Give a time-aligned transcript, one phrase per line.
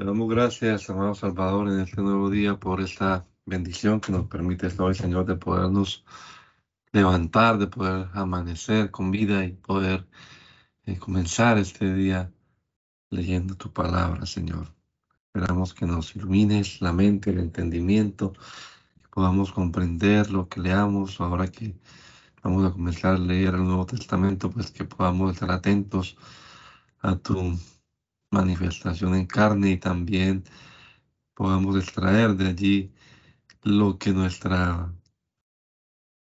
[0.00, 4.68] Le damos gracias, amado Salvador, en este nuevo día por esta bendición que nos permite
[4.78, 6.06] hoy, Señor, de podernos
[6.90, 10.08] levantar, de poder amanecer con vida y poder
[10.86, 12.32] eh, comenzar este día
[13.10, 14.74] leyendo tu palabra, Señor.
[15.26, 21.48] Esperamos que nos ilumines la mente, el entendimiento, que podamos comprender lo que leamos ahora
[21.48, 21.76] que
[22.42, 26.16] vamos a comenzar a leer el Nuevo Testamento, pues que podamos estar atentos
[27.00, 27.58] a tu
[28.30, 30.44] manifestación en carne y también
[31.34, 32.92] podamos extraer de allí
[33.62, 34.92] lo que nuestra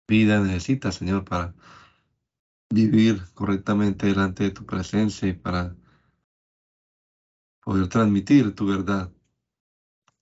[0.08, 1.54] vida necesita, Señor, para
[2.70, 5.76] vivir correctamente delante de tu presencia y para
[7.62, 9.12] poder transmitir tu verdad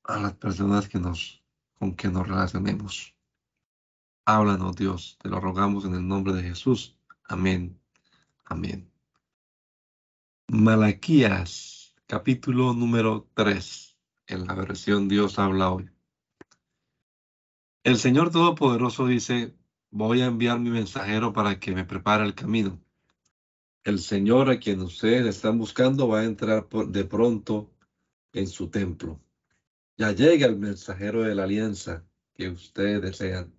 [0.04, 1.44] a las personas que nos,
[1.80, 3.16] con que nos relacionemos.
[4.26, 6.98] Háblanos, Dios, te lo rogamos en el nombre de Jesús.
[7.24, 7.80] Amén.
[8.46, 8.91] Amén.
[10.54, 15.90] Malaquías, capítulo número 3, en la versión Dios habla hoy.
[17.86, 19.56] El Señor Todopoderoso dice,
[19.92, 22.84] voy a enviar mi mensajero para que me prepare el camino.
[23.86, 27.74] El Señor a quien ustedes están buscando va a entrar de pronto
[28.34, 29.22] en su templo.
[29.96, 33.56] Ya llega el mensajero de la alianza que ustedes desean.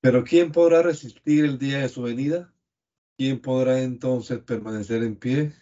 [0.00, 2.53] Pero ¿quién podrá resistir el día de su venida?
[3.16, 5.52] ¿Quién podrá entonces permanecer en pie?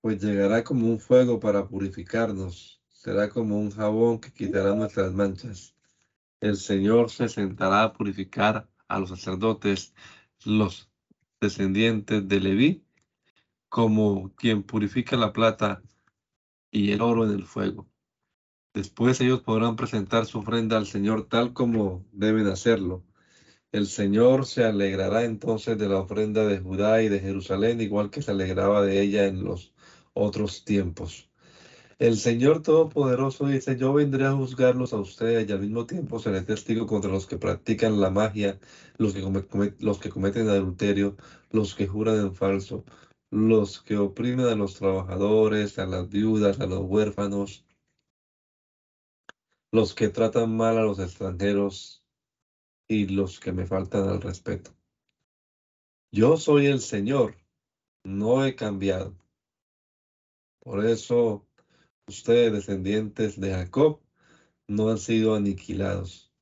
[0.00, 5.74] Pues llegará como un fuego para purificarnos, será como un jabón que quitará nuestras manchas.
[6.40, 9.94] El Señor se sentará a purificar a los sacerdotes,
[10.44, 10.90] los
[11.40, 12.84] descendientes de Leví,
[13.68, 15.82] como quien purifica la plata
[16.70, 17.88] y el oro en el fuego.
[18.74, 23.04] Después ellos podrán presentar su ofrenda al Señor tal como deben hacerlo
[23.74, 28.22] el Señor se alegrará entonces de la ofrenda de Judá y de Jerusalén, igual que
[28.22, 29.74] se alegraba de ella en los
[30.12, 31.28] otros tiempos.
[31.98, 36.42] El Señor Todopoderoso dice, yo vendré a juzgarlos a ustedes y al mismo tiempo seré
[36.42, 38.60] testigo contra los que practican la magia,
[38.96, 41.16] los que, los que cometen adulterio,
[41.50, 42.84] los que juran en falso,
[43.32, 47.64] los que oprimen a los trabajadores, a las viudas, a los huérfanos,
[49.72, 52.03] los que tratan mal a los extranjeros,
[52.88, 54.70] y los que me faltan al respeto.
[56.12, 57.36] Yo soy el Señor,
[58.04, 59.16] no he cambiado.
[60.60, 61.46] Por eso
[62.06, 64.00] ustedes, descendientes de Jacob,
[64.68, 66.32] no han sido aniquilados.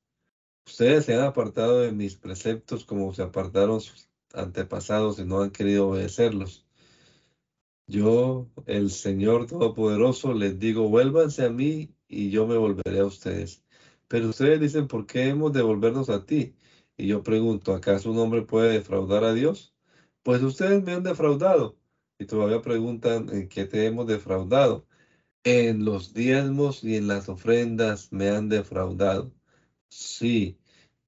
[0.65, 5.51] Ustedes se han apartado de mis preceptos como se apartaron sus antepasados y no han
[5.51, 6.65] querido obedecerlos.
[7.87, 13.62] Yo, el Señor Todopoderoso, les digo, vuélvanse a mí y yo me volveré a ustedes.
[14.07, 16.55] Pero ustedes dicen, ¿por qué hemos de volvernos a ti?
[16.97, 19.73] Y yo pregunto, ¿acaso un hombre puede defraudar a Dios?
[20.23, 21.77] Pues ustedes me han defraudado.
[22.19, 24.87] Y todavía preguntan, ¿en qué te hemos defraudado?
[25.43, 29.33] En los diezmos y en las ofrendas me han defraudado.
[29.89, 30.59] Sí,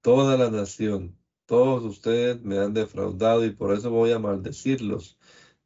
[0.02, 5.18] toda la nación, todos ustedes me han defraudado y por eso voy a maldecirlos.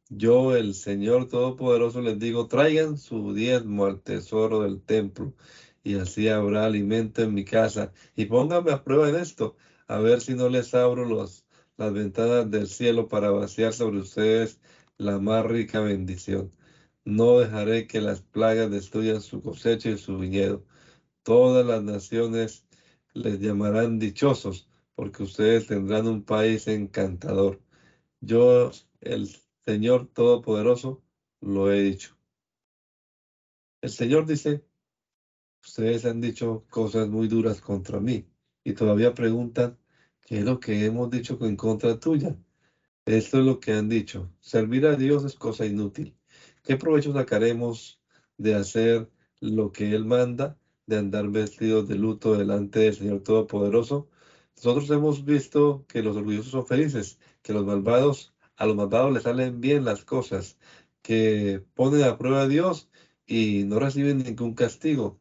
[0.08, 5.34] Yo, el Señor Todopoderoso, les digo, traigan su diezmo al tesoro del templo
[5.82, 7.92] y así habrá alimento en mi casa.
[8.16, 11.46] Y pónganme a prueba en esto, a ver si no les abro los,
[11.76, 14.60] las ventanas del cielo para vaciar sobre ustedes
[14.98, 16.50] la más rica bendición.
[17.04, 20.64] No dejaré que las plagas destruyan su cosecha y su viñedo.
[21.22, 22.66] Todas las naciones
[23.14, 27.60] les llamarán dichosos, porque ustedes tendrán un país encantador.
[28.20, 28.70] Yo,
[29.00, 29.28] el
[29.64, 31.02] Señor Todopoderoso,
[31.40, 32.16] lo he dicho.
[33.80, 34.62] El Señor dice,
[35.64, 38.26] Ustedes han dicho cosas muy duras contra mí
[38.64, 39.78] y todavía preguntan
[40.26, 42.36] qué es lo que hemos dicho en contra tuya.
[43.06, 44.32] Esto es lo que han dicho.
[44.40, 46.16] Servir a Dios es cosa inútil.
[46.62, 48.00] ¿Qué provecho sacaremos
[48.38, 49.10] de hacer
[49.40, 54.08] lo que Él manda, de andar vestidos de luto delante del Señor Todopoderoso?
[54.56, 59.22] Nosotros hemos visto que los orgullosos son felices, que los malvados, a los malvados les
[59.24, 60.58] salen bien las cosas,
[61.02, 62.90] que ponen a prueba a Dios
[63.26, 65.20] y no reciben ningún castigo.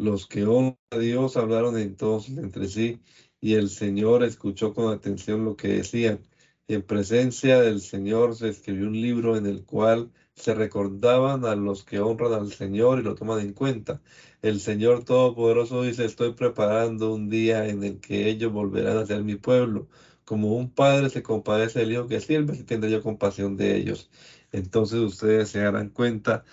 [0.00, 3.02] Los que honran a Dios hablaron entonces entre sí
[3.38, 6.20] y el Señor escuchó con atención lo que decían.
[6.66, 11.54] Y en presencia del Señor se escribió un libro en el cual se recordaban a
[11.54, 14.00] los que honran al Señor y lo toman en cuenta.
[14.40, 19.22] El Señor Todopoderoso dice, estoy preparando un día en el que ellos volverán a ser
[19.22, 19.86] mi pueblo.
[20.24, 24.10] Como un padre se compadece del hijo que sirve, si tendré yo compasión de ellos.
[24.50, 26.44] Entonces ustedes se darán cuenta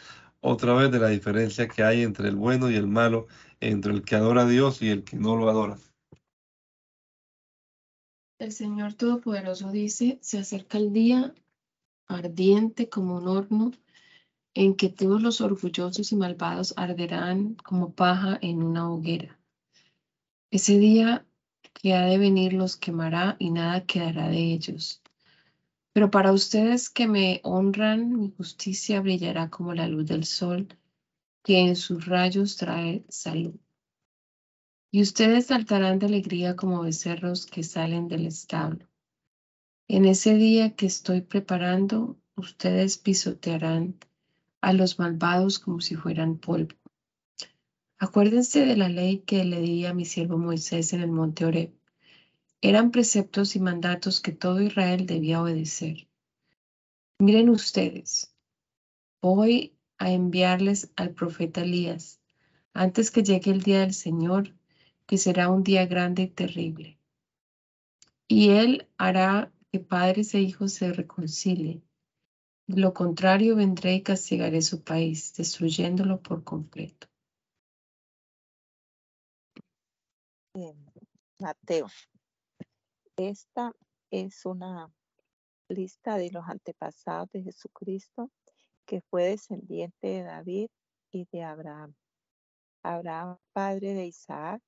[0.41, 3.27] otra vez de la diferencia que hay entre el bueno y el malo,
[3.59, 5.77] entre el que adora a Dios y el que no lo adora.
[8.39, 11.33] El Señor Todopoderoso dice, se acerca el día
[12.07, 13.71] ardiente como un horno
[14.53, 19.39] en que todos los orgullosos y malvados arderán como paja en una hoguera.
[20.51, 21.25] Ese día
[21.73, 25.01] que ha de venir los quemará y nada quedará de ellos.
[25.97, 30.67] Pero para ustedes que me honran, mi justicia brillará como la luz del sol,
[31.43, 33.55] que en sus rayos trae salud.
[34.91, 38.87] Y ustedes saltarán de alegría como becerros que salen del establo.
[39.87, 43.95] En ese día que estoy preparando, ustedes pisotearán
[44.61, 46.75] a los malvados como si fueran polvo.
[47.97, 51.71] Acuérdense de la ley que le di a mi siervo Moisés en el monte Oreb.
[52.61, 56.07] Eran preceptos y mandatos que todo Israel debía obedecer.
[57.19, 58.33] Miren ustedes,
[59.21, 62.19] voy a enviarles al profeta Elías
[62.73, 64.55] antes que llegue el día del Señor,
[65.05, 66.99] que será un día grande y terrible.
[68.27, 71.87] Y él hará que padres e hijos se reconcilien
[72.67, 77.07] lo contrario, vendré y castigaré su país, destruyéndolo por completo.
[81.39, 81.87] Mateo.
[83.17, 83.73] Esta
[84.11, 84.93] es una
[85.69, 88.29] lista de los antepasados de Jesucristo
[88.85, 90.69] que fue descendiente de David
[91.11, 91.95] y de Abraham.
[92.83, 94.61] Abraham, padre de Isaac,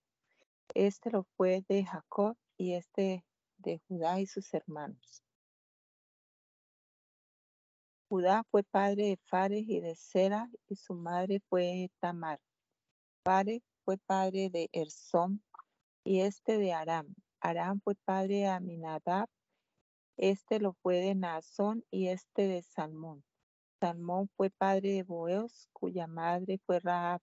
[0.73, 3.23] este lo fue de Jacob y este
[3.57, 5.23] de Judá y sus hermanos.
[8.09, 12.41] Judá fue padre de Fares y de Sera, y su madre fue Tamar.
[13.23, 15.43] Fares fue padre de Ersón,
[16.03, 17.13] y este de Aram.
[17.41, 19.27] Aram fue padre de Aminadab,
[20.17, 23.23] este lo fue de Naasón, y este de Salmón.
[23.79, 27.21] Salmón fue padre de Boaz, cuya madre fue Rahab.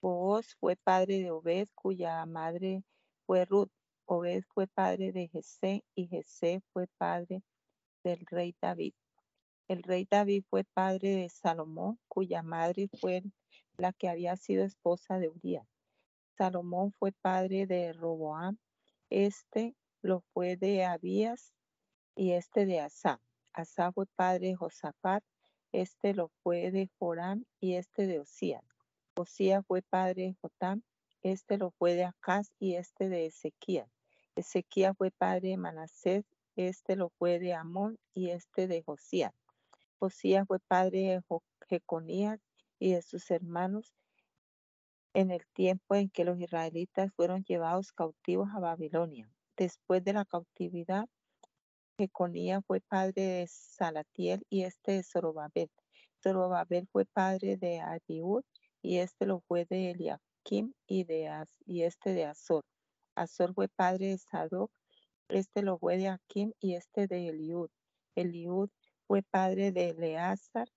[0.00, 2.84] Boaz fue padre de Obed, cuya madre
[3.26, 3.72] fue Ruth.
[4.06, 7.42] Obed fue padre de Jesé, y Jesé fue padre
[8.04, 8.94] del rey David.
[9.66, 13.24] El rey David fue padre de Salomón, cuya madre fue
[13.76, 15.66] la que había sido esposa de Urias.
[16.38, 18.56] Salomón fue padre de Roboam,
[19.10, 21.52] este lo fue de Abías
[22.14, 23.20] y este de Asa.
[23.52, 25.22] Asa fue padre de Josafat,
[25.72, 28.64] este lo fue de Joram y este de Osías.
[29.16, 30.82] Osías fue padre de Jotam,
[31.22, 33.88] este lo fue de Acaz y este de Ezequías.
[34.36, 36.24] Ezequías fue padre de Manasés,
[36.56, 39.32] este lo fue de Amón y este de Josías.
[39.98, 41.22] Josías fue padre de
[41.68, 42.40] Jeconías
[42.78, 43.94] y de sus hermanos
[45.14, 49.30] en el tiempo en que los israelitas fueron llevados cautivos a Babilonia.
[49.56, 51.06] Después de la cautividad,
[51.96, 55.70] Jeconías fue padre de Salatiel y este de Zorobabel.
[56.22, 58.42] Zorobabel fue padre de Abiud
[58.82, 61.30] y este lo fue de Eliakim y, de
[61.64, 62.64] y este de Azor.
[63.14, 64.72] Azor fue padre de Sadoc,
[65.28, 67.70] este lo fue de Akim y este de Eliud.
[68.16, 68.68] Eliud
[69.06, 70.68] fue padre de Eleazar,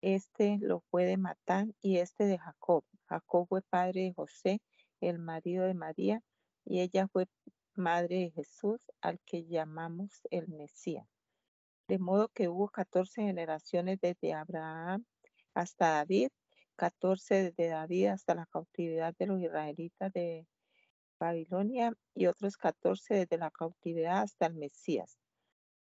[0.00, 2.84] este lo fue de Matán y este de Jacob.
[3.06, 4.60] Jacob fue padre de José,
[5.00, 6.22] el marido de María,
[6.64, 7.26] y ella fue
[7.74, 11.06] madre de Jesús, al que llamamos el Mesías.
[11.88, 15.04] De modo que hubo 14 generaciones desde Abraham
[15.54, 16.28] hasta David,
[16.76, 20.46] 14 desde David hasta la cautividad de los israelitas de
[21.18, 25.18] Babilonia y otros 14 desde la cautividad hasta el Mesías.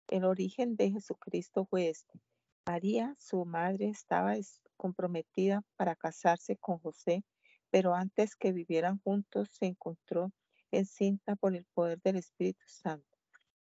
[0.09, 2.21] El origen de Jesucristo fue este.
[2.67, 4.35] María, su madre, estaba
[4.77, 7.25] comprometida para casarse con José,
[7.71, 10.33] pero antes que vivieran juntos se encontró
[10.71, 13.19] encinta por el poder del Espíritu Santo.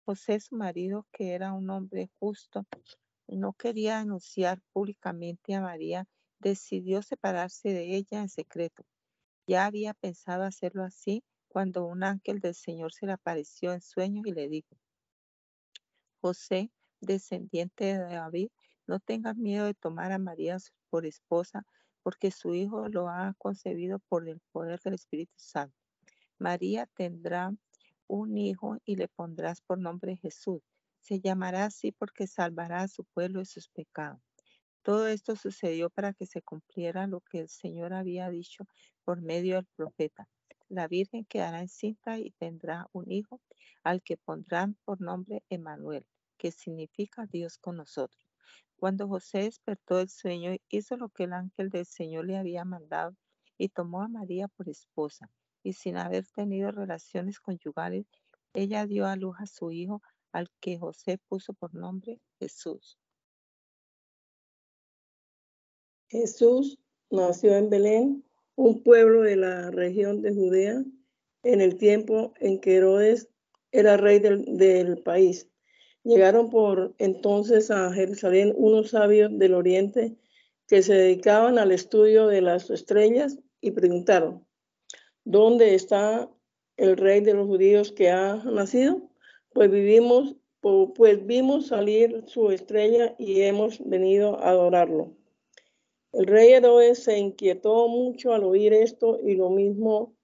[0.05, 2.65] José, su marido, que era un hombre justo,
[3.29, 6.07] no quería anunciar públicamente a María,
[6.39, 8.85] decidió separarse de ella en secreto.
[9.47, 14.27] Ya había pensado hacerlo así cuando un ángel del Señor se le apareció en sueños
[14.27, 14.77] y le dijo,
[16.21, 18.51] José, descendiente de David,
[18.87, 20.59] no tengas miedo de tomar a María
[20.91, 21.65] por esposa,
[22.03, 25.77] porque su hijo lo ha concebido por el poder del Espíritu Santo.
[26.39, 27.53] María tendrá
[28.07, 30.63] un hijo y le pondrás por nombre Jesús.
[31.01, 34.21] Se llamará así porque salvará a su pueblo de sus pecados.
[34.83, 38.67] Todo esto sucedió para que se cumpliera lo que el Señor había dicho
[39.05, 40.29] por medio del profeta.
[40.69, 43.41] La Virgen quedará encinta y tendrá un hijo
[43.83, 48.26] al que pondrán por nombre Emanuel que significa Dios con nosotros.
[48.77, 53.17] Cuando José despertó del sueño, hizo lo que el ángel del Señor le había mandado
[53.59, 55.31] y tomó a María por esposa.
[55.63, 58.07] Y sin haber tenido relaciones conyugales,
[58.53, 62.99] ella dio a luz a su hijo, al que José puso por nombre Jesús.
[66.09, 66.79] Jesús
[67.11, 68.25] nació en Belén,
[68.55, 70.85] un pueblo de la región de Judea,
[71.43, 73.29] en el tiempo en que Herodes
[73.71, 75.49] era rey del, del país.
[76.07, 80.15] Llegaron por entonces a Jerusalén unos sabios del oriente
[80.69, 84.47] que se dedicaban al estudio de las estrellas y preguntaron,
[85.25, 86.31] ¿dónde está
[86.77, 89.11] el rey de los judíos que ha nacido?
[89.53, 95.13] Pues vivimos, pues vimos salir su estrella y hemos venido a adorarlo.
[96.13, 100.15] El rey Herodes se inquietó mucho al oír esto y lo mismo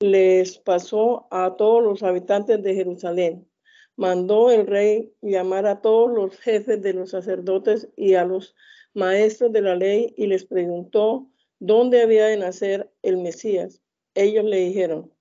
[0.00, 3.51] les pasó a todos los habitantes de Jerusalén.
[3.96, 8.54] Mandó el rey llamar a todos los jefes de los sacerdotes y a los
[8.94, 13.82] maestros de la ley y les preguntó dónde había de nacer el Mesías.
[14.14, 15.12] Ellos le dijeron,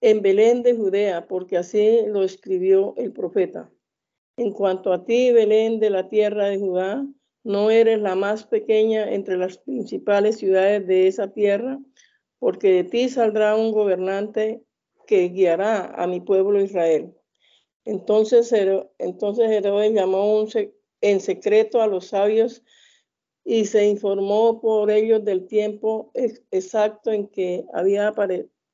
[0.00, 3.70] en Belén de Judea, porque así lo escribió el profeta.
[4.36, 7.04] En cuanto a ti, Belén de la tierra de Judá,
[7.42, 11.80] no eres la más pequeña entre las principales ciudades de esa tierra,
[12.38, 14.62] porque de ti saldrá un gobernante
[15.06, 17.17] que guiará a mi pueblo Israel.
[17.88, 18.52] Entonces,
[18.98, 20.44] entonces Herodes llamó
[21.00, 22.62] en secreto a los sabios
[23.46, 26.10] y se informó por ellos del tiempo
[26.50, 28.12] exacto en que había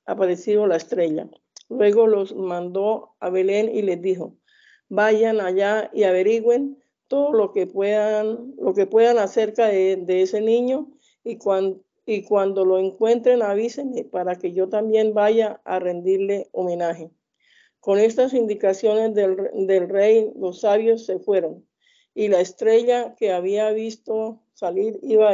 [0.05, 1.31] aparecido la estrella.
[1.69, 4.35] Luego los mandó a Belén y les dijo,
[4.89, 10.91] vayan allá y averigüen todo lo que puedan, lo que puedan acerca de, ese niño
[11.23, 11.39] y,
[12.05, 17.13] y cuando lo encuentren avísenme para que yo también vaya a rendirle homenaje.
[17.85, 21.69] Con estas indicaciones del, rey, los sabios se fueron
[22.15, 25.33] y la estrella que había visto salir iba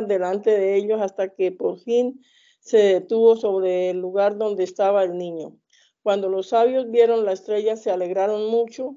[0.00, 2.24] delante de ellos hasta que por fin
[2.60, 5.58] se detuvo sobre el lugar donde estaba el niño.
[6.02, 8.96] Cuando los sabios vieron la estrella, se alegraron mucho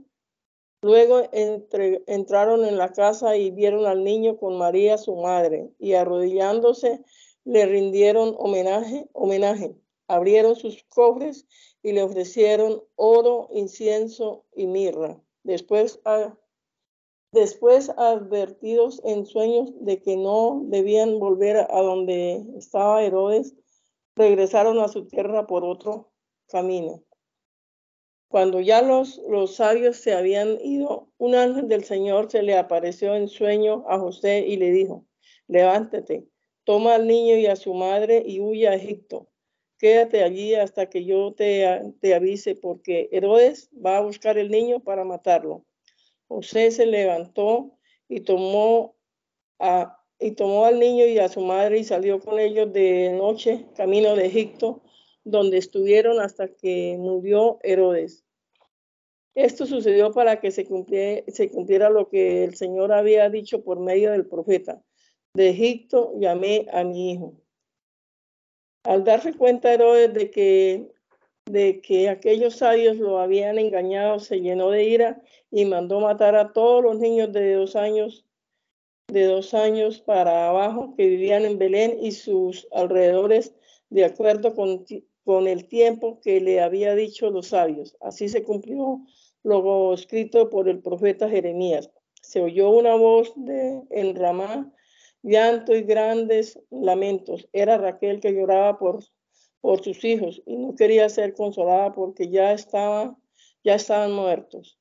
[0.85, 7.03] Luego entraron en la casa y vieron al niño con María, su madre, y arrodillándose
[7.43, 9.75] le rindieron homenaje, homenaje.
[10.07, 11.47] Abrieron sus cofres
[11.85, 15.21] y le ofrecieron oro, incienso y mirra.
[15.43, 16.01] Después,
[17.31, 23.53] después advertidos en sueños de que no debían volver a donde estaba Herodes,
[24.15, 26.11] regresaron a su tierra por otro
[26.47, 27.03] camino.
[28.29, 33.13] Cuando ya los, los sabios se habían ido, un ángel del Señor se le apareció
[33.13, 35.05] en sueño a José y le dijo,
[35.47, 36.27] levántate,
[36.63, 39.29] toma al niño y a su madre y huye a Egipto.
[39.77, 41.65] Quédate allí hasta que yo te,
[42.13, 45.65] avise, porque Herodes va a buscar el niño para matarlo.
[46.27, 47.77] José se levantó
[48.07, 48.95] y tomó,
[50.19, 54.15] y tomó al niño y a su madre y salió con ellos de noche camino
[54.15, 54.81] de Egipto,
[55.23, 58.25] donde estuvieron hasta que murió Herodes.
[59.35, 64.25] Esto sucedió para que se cumpliera, lo que el Señor había dicho por medio del
[64.25, 64.81] profeta.
[65.33, 67.44] De Egipto llamé a mi hijo.
[68.85, 70.91] Al darse cuenta Herodes de que,
[71.45, 76.53] de que aquellos sabios lo habían engañado, se llenó de ira y mandó matar a
[76.53, 78.25] todos los niños de dos años,
[79.07, 83.55] de dos años para abajo que vivían en Belén y sus alrededores,
[83.89, 84.85] de acuerdo con,
[85.23, 87.97] con el tiempo que le había dicho los sabios.
[88.01, 89.01] Así se cumplió
[89.41, 91.89] luego escrito por el profeta Jeremías.
[92.21, 94.71] Se oyó una voz de, en Ramá,
[95.25, 97.49] llanto y grandes lamentos.
[97.51, 99.03] Era Raquel que lloraba por,
[99.59, 103.17] por sus hijos y no quería ser consolada porque ya, estaba,
[103.63, 104.79] ya estaban muertos.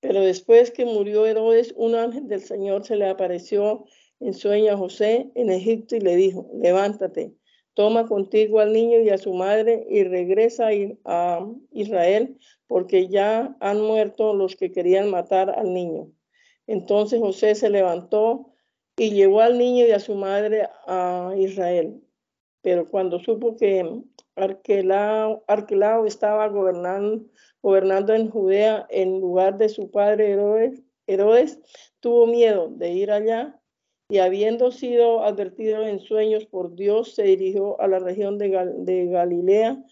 [0.00, 3.86] Pero después que murió Herodes, un ángel del Señor se le apareció
[4.20, 7.34] en sueño a José en Egipto y le dijo, levántate,
[7.74, 10.68] toma contigo al niño y a su madre y regresa
[11.04, 16.12] a Israel porque ya han muerto los que querían matar al niño.
[16.66, 18.49] Entonces José se levantó
[19.00, 22.02] y llevó al niño y a su madre a Israel.
[22.60, 23.82] Pero cuando supo que
[24.36, 27.24] Arquelao, Arquelao estaba gobernando,
[27.62, 31.58] gobernando en Judea en lugar de su padre Herodes, Herodes,
[32.00, 33.58] tuvo miedo de ir allá
[34.10, 39.82] y habiendo sido advertido en sueños por Dios, se dirigió a la región de, Galilea,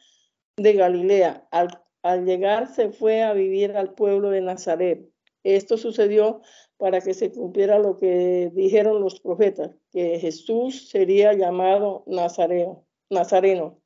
[0.58, 5.08] de Galilea, al al llegar se fue a vivir al pueblo de Nazaret.
[5.44, 6.42] Esto sucedió
[6.78, 13.82] para que se cumpliera lo que dijeron los profetas, que Jesús sería llamado Nazareo, Nazareno.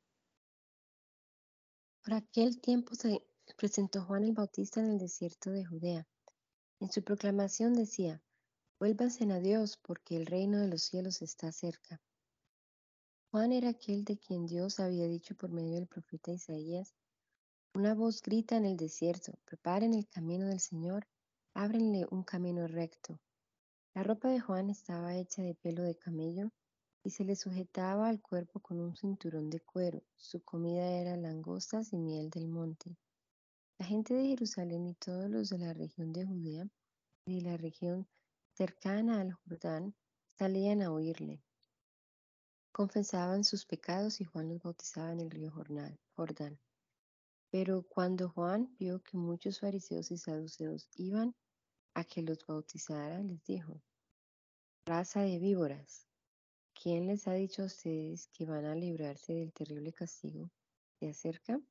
[2.03, 3.25] Por aquel tiempo se
[3.57, 6.07] presentó Juan el Bautista en el desierto de Judea.
[6.79, 8.21] En su proclamación decía,
[8.79, 11.99] vuélvanse a Dios porque el reino de los cielos está cerca.
[13.31, 16.93] Juan era aquel de quien Dios había dicho por medio del profeta Isaías,
[17.73, 21.07] una voz grita en el desierto, preparen el camino del Señor,
[21.53, 23.19] ábrenle un camino recto.
[23.93, 26.51] La ropa de Juan estaba hecha de pelo de camello
[27.03, 30.01] y se le sujetaba al cuerpo con un cinturón de cuero.
[30.15, 32.97] Su comida era langostas y miel del monte.
[33.77, 36.67] La gente de Jerusalén y todos los de la región de Judea
[37.25, 38.07] y de la región
[38.53, 39.95] cercana al Jordán,
[40.37, 41.41] salían a oírle.
[42.71, 46.59] Confesaban sus pecados y Juan los bautizaba en el río Jordán.
[47.49, 51.35] Pero cuando Juan vio que muchos fariseos y saduceos iban
[51.95, 53.81] a que los bautizara, les dijo,
[54.85, 56.07] raza de víboras,
[56.73, 60.51] ¿quién les ha dicho a ustedes que van a librarse del terrible castigo?
[60.99, 61.61] ¿Se acerca?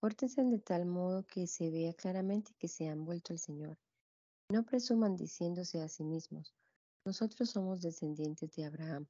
[0.00, 3.78] Pórtense de tal modo que se vea claramente que se han vuelto al Señor.
[4.50, 6.54] No presuman diciéndose a sí mismos,
[7.04, 9.06] nosotros somos descendientes de Abraham.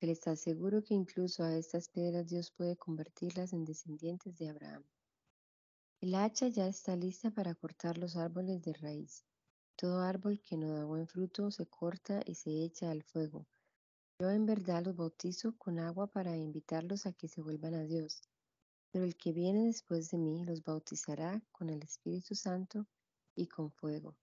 [0.00, 4.84] Les aseguro que incluso a estas piedras Dios puede convertirlas en descendientes de Abraham.
[6.02, 9.24] El hacha ya está lista para cortar los árboles de raíz.
[9.76, 13.46] Todo árbol que no da buen fruto se corta y se echa al fuego.
[14.18, 18.20] Yo en verdad los bautizo con agua para invitarlos a que se vuelvan a Dios.
[18.90, 22.88] Pero el que viene después de mí los bautizará con el Espíritu Santo
[23.36, 24.16] y con fuego.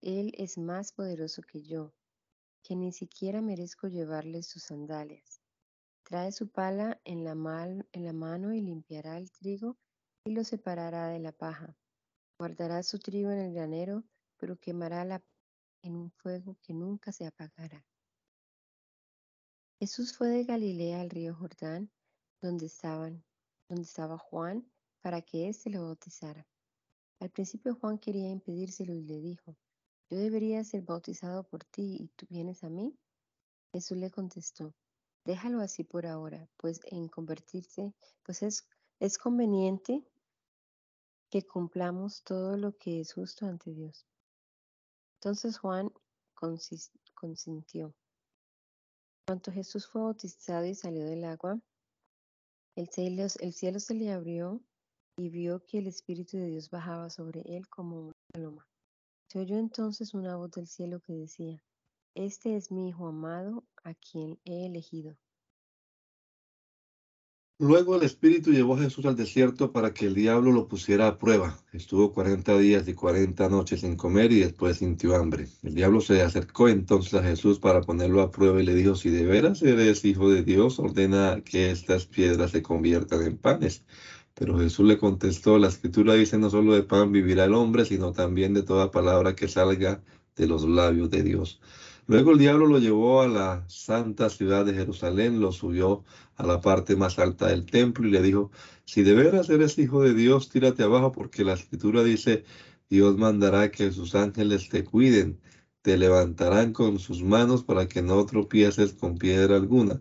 [0.00, 1.92] Él es más poderoso que yo
[2.62, 5.42] que ni siquiera merezco llevarle sus sandalias.
[6.04, 7.32] Trae su pala en la,
[7.92, 9.76] en la mano y limpiará el trigo
[10.26, 11.76] y lo separará de la paja.
[12.36, 14.02] Guardará su trigo en el granero,
[14.36, 15.22] pero quemará la
[15.82, 17.86] en un fuego que nunca se apagará.
[19.78, 21.92] Jesús fue de Galilea al río Jordán,
[22.42, 22.68] donde
[23.68, 24.68] donde estaba Juan,
[25.00, 26.44] para que éste lo bautizara.
[27.20, 29.56] Al principio Juan quería impedírselo y le dijo,
[30.10, 32.98] yo debería ser bautizado por ti y tú vienes a mí.
[33.72, 34.74] Jesús le contestó,
[35.24, 38.66] déjalo así por ahora, pues en convertirse, pues es,
[38.98, 40.04] es conveniente
[41.30, 44.06] que cumplamos todo lo que es justo ante Dios.
[45.20, 45.90] Entonces Juan
[47.14, 47.94] consintió.
[49.26, 51.58] Cuando Jesús fue bautizado y salió del agua,
[52.76, 54.60] el cielo, el cielo se le abrió
[55.16, 58.68] y vio que el Espíritu de Dios bajaba sobre él como una paloma.
[59.28, 61.60] Se oyó entonces una voz del cielo que decía,
[62.14, 65.16] Este es mi Hijo amado, a quien he elegido.
[67.58, 71.16] Luego el Espíritu llevó a Jesús al desierto para que el diablo lo pusiera a
[71.16, 71.56] prueba.
[71.72, 75.48] Estuvo cuarenta días y cuarenta noches sin comer y después sintió hambre.
[75.62, 79.08] El diablo se acercó entonces a Jesús para ponerlo a prueba y le dijo, si
[79.08, 83.84] de veras eres hijo de Dios, ordena que estas piedras se conviertan en panes.
[84.34, 88.12] Pero Jesús le contestó, la escritura dice no solo de pan vivirá el hombre, sino
[88.12, 90.02] también de toda palabra que salga
[90.36, 91.58] de los labios de Dios.
[92.08, 96.04] Luego el diablo lo llevó a la santa ciudad de Jerusalén, lo subió
[96.36, 98.50] a la parte más alta del templo y le dijo,
[98.84, 102.44] si de veras eres hijo de Dios, tírate abajo, porque la escritura dice,
[102.88, 105.40] Dios mandará que sus ángeles te cuiden,
[105.82, 110.00] te levantarán con sus manos para que no tropieces con piedra alguna.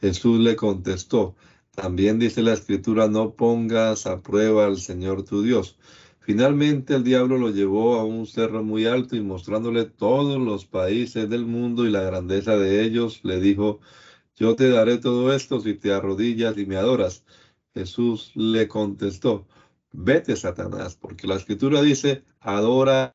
[0.00, 1.36] Jesús le contestó,
[1.74, 5.78] también dice la escritura, no pongas a prueba al Señor tu Dios.
[6.24, 11.28] Finalmente el diablo lo llevó a un cerro muy alto y mostrándole todos los países
[11.28, 13.80] del mundo y la grandeza de ellos, le dijo,
[14.36, 17.24] yo te daré todo esto si te arrodillas y me adoras.
[17.74, 19.48] Jesús le contestó,
[19.92, 23.14] vete Satanás, porque la escritura dice, adora a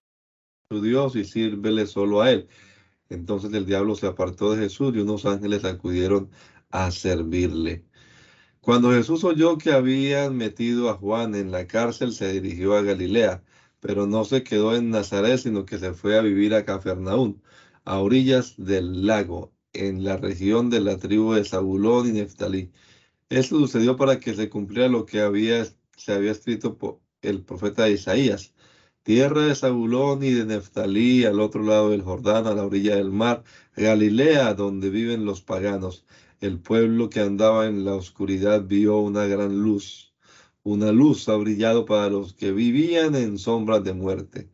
[0.69, 2.49] tu Dios y sírvele solo a él.
[3.09, 6.29] Entonces el diablo se apartó de Jesús y unos ángeles acudieron
[6.71, 7.86] a servirle.
[8.67, 13.41] Cuando Jesús oyó que habían metido a Juan en la cárcel, se dirigió a Galilea,
[13.79, 17.41] pero no se quedó en Nazaret, sino que se fue a vivir a Cafarnaún,
[17.85, 22.73] a orillas del lago, en la región de la tribu de Zabulón y Neftalí.
[23.29, 27.87] Esto sucedió para que se cumpliera lo que había, se había escrito por el profeta
[27.87, 28.53] Isaías.
[29.03, 33.11] Tierra de Zabulón y de Neftalí, al otro lado del Jordán, a la orilla del
[33.11, 33.45] mar,
[33.77, 36.05] Galilea, donde viven los paganos.
[36.39, 40.13] El pueblo que andaba en la oscuridad vio una gran luz.
[40.61, 44.49] Una luz ha brillado para los que vivían en sombras de muerte.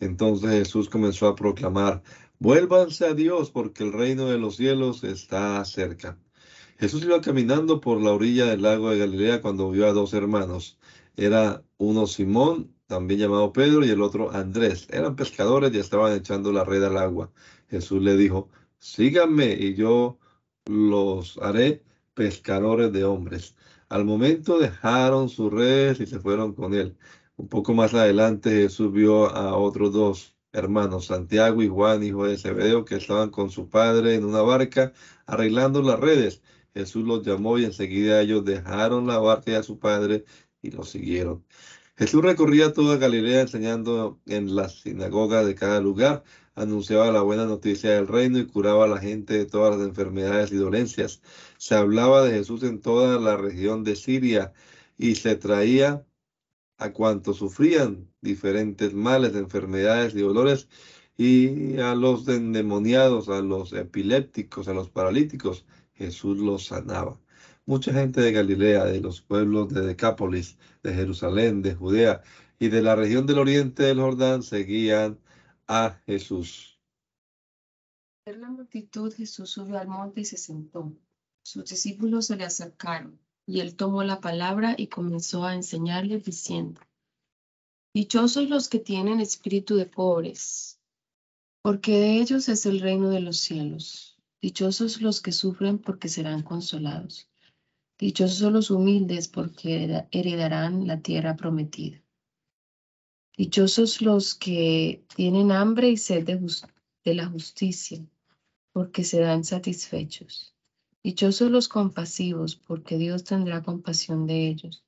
[0.00, 2.02] Entonces Jesús comenzó a proclamar,
[2.40, 6.18] vuélvanse a Dios porque el reino de los cielos está cerca.
[6.78, 10.78] Jesús iba caminando por la orilla del lago de Galilea cuando vio a dos hermanos.
[11.16, 14.88] Era uno Simón, también llamado Pedro, y el otro Andrés.
[14.90, 17.30] Eran pescadores y estaban echando la red al agua.
[17.68, 20.18] Jesús le dijo, síganme y yo
[20.70, 21.82] los haré
[22.14, 23.56] pescadores de hombres.
[23.88, 26.96] Al momento dejaron sus redes y se fueron con él.
[27.36, 32.36] Un poco más adelante Jesús vio a otros dos hermanos, Santiago y Juan, hijo de
[32.38, 34.92] Zebedeo, que estaban con su padre en una barca
[35.26, 36.42] arreglando las redes.
[36.74, 40.24] Jesús los llamó y enseguida ellos dejaron la barca y a su padre
[40.62, 41.44] y lo siguieron.
[41.96, 46.22] Jesús recorría toda Galilea enseñando en las sinagogas de cada lugar
[46.54, 50.52] anunciaba la buena noticia del reino y curaba a la gente de todas las enfermedades
[50.52, 51.22] y dolencias.
[51.58, 54.52] Se hablaba de Jesús en toda la región de Siria
[54.98, 56.06] y se traía
[56.78, 60.68] a cuantos sufrían diferentes males, enfermedades y dolores
[61.16, 67.20] Y a los endemoniados, a los epilépticos, a los paralíticos, Jesús los sanaba.
[67.66, 72.22] Mucha gente de Galilea, de los pueblos de Decápolis, de Jerusalén, de Judea
[72.58, 75.18] y de la región del oriente del Jordán seguían
[75.72, 76.80] a Jesús.
[78.26, 80.92] En la multitud, Jesús subió al monte y se sentó.
[81.44, 86.80] Sus discípulos se le acercaron, y él tomó la palabra y comenzó a enseñarles diciendo,
[87.94, 90.80] Dichosos los que tienen espíritu de pobres,
[91.62, 94.18] porque de ellos es el reino de los cielos.
[94.42, 97.28] Dichosos los que sufren, porque serán consolados.
[97.96, 102.02] Dichosos los humildes, porque heredarán la tierra prometida.
[103.36, 108.04] Dichosos los que tienen hambre y sed de, la justicia,
[108.72, 110.54] porque serán satisfechos.
[111.02, 114.84] Dichosos los compasivos, porque Dios tendrá compasión de ellos.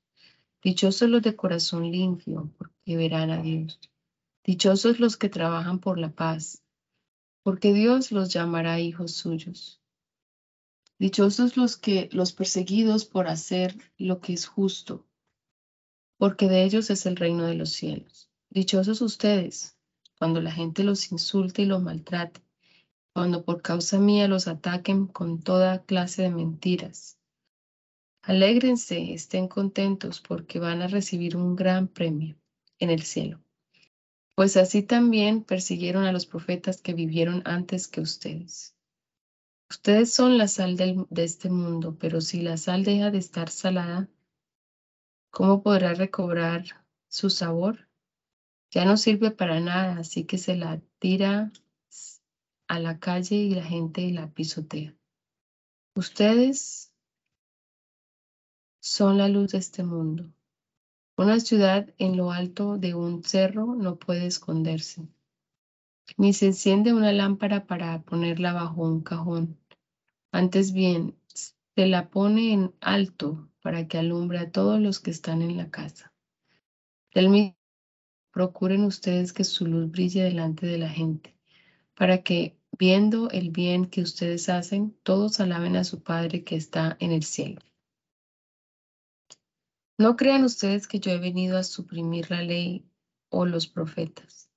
[0.61, 3.79] Dichosos los de corazón limpio, porque verán a Dios.
[4.43, 6.61] Dichosos los que trabajan por la paz,
[7.43, 9.81] porque Dios los llamará hijos suyos.
[10.99, 15.07] Dichosos los que los perseguidos por hacer lo que es justo,
[16.17, 18.29] porque de ellos es el reino de los cielos.
[18.53, 19.75] Dichosos ustedes
[20.19, 22.39] cuando la gente los insulte y los maltrate,
[23.11, 27.17] cuando por causa mía los ataquen con toda clase de mentiras.
[28.21, 32.37] Alégrense, estén contentos porque van a recibir un gran premio
[32.77, 33.43] en el cielo.
[34.35, 38.75] Pues así también persiguieron a los profetas que vivieron antes que ustedes.
[39.67, 44.07] Ustedes son la sal de este mundo, pero si la sal deja de estar salada,
[45.31, 47.87] ¿cómo podrá recobrar su sabor?
[48.73, 51.51] Ya no sirve para nada, así que se la tira
[52.67, 54.95] a la calle y la gente la pisotea.
[55.95, 56.91] Ustedes
[58.81, 60.33] son la luz de este mundo.
[61.15, 65.07] Una ciudad en lo alto de un cerro no puede esconderse,
[66.17, 69.59] ni se enciende una lámpara para ponerla bajo un cajón.
[70.31, 75.43] Antes bien, se la pone en alto para que alumbre a todos los que están
[75.43, 76.11] en la casa.
[77.13, 77.55] Del mismo,
[78.33, 81.37] procuren ustedes que su luz brille delante de la gente,
[81.93, 86.97] para que, viendo el bien que ustedes hacen, todos alaben a su Padre que está
[86.99, 87.61] en el cielo.
[89.99, 92.83] No crean ustedes que yo he venido a suprimir la ley
[93.29, 94.49] o los profetas.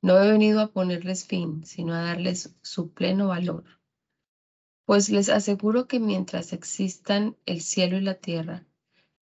[0.00, 3.64] No he venido a ponerles fin, sino a darles su pleno valor.
[4.84, 8.64] Pues les aseguro que mientras existan el cielo y la tierra,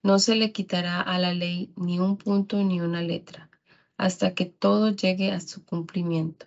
[0.03, 3.51] no se le quitará a la ley ni un punto ni una letra,
[3.97, 6.47] hasta que todo llegue a su cumplimiento.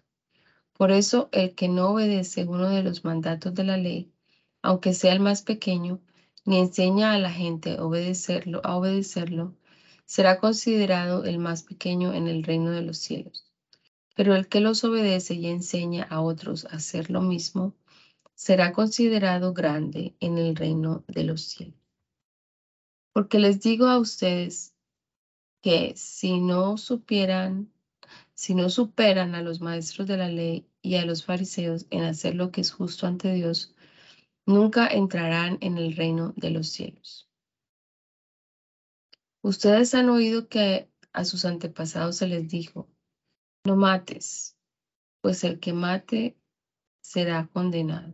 [0.74, 4.12] Por eso el que no obedece uno de los mandatos de la ley,
[4.62, 6.00] aunque sea el más pequeño,
[6.46, 9.56] ni enseña a la gente a obedecerlo, a obedecerlo,
[10.06, 13.46] será considerado el más pequeño en el reino de los cielos.
[14.16, 17.76] Pero el que los obedece y enseña a otros a hacer lo mismo,
[18.34, 21.80] será considerado grande en el reino de los cielos.
[23.12, 24.74] Porque les digo a ustedes
[25.62, 27.72] que si no supieran,
[28.34, 32.36] si no superan a los maestros de la ley y a los fariseos en hacer
[32.36, 33.76] lo que es justo ante Dios,
[34.46, 37.30] nunca entrarán en el reino de los cielos.
[39.42, 42.90] Ustedes han oído que a sus antepasados se les dijo,
[43.66, 44.58] no mates,
[45.22, 46.38] pues el que mate
[47.02, 48.14] será condenado.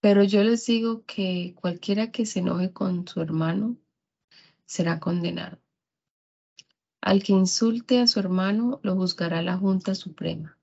[0.00, 3.76] Pero yo les digo que cualquiera que se enoje con su hermano
[4.68, 5.58] será condenado.
[7.00, 10.58] Al que insulte a su hermano lo juzgará la Junta Suprema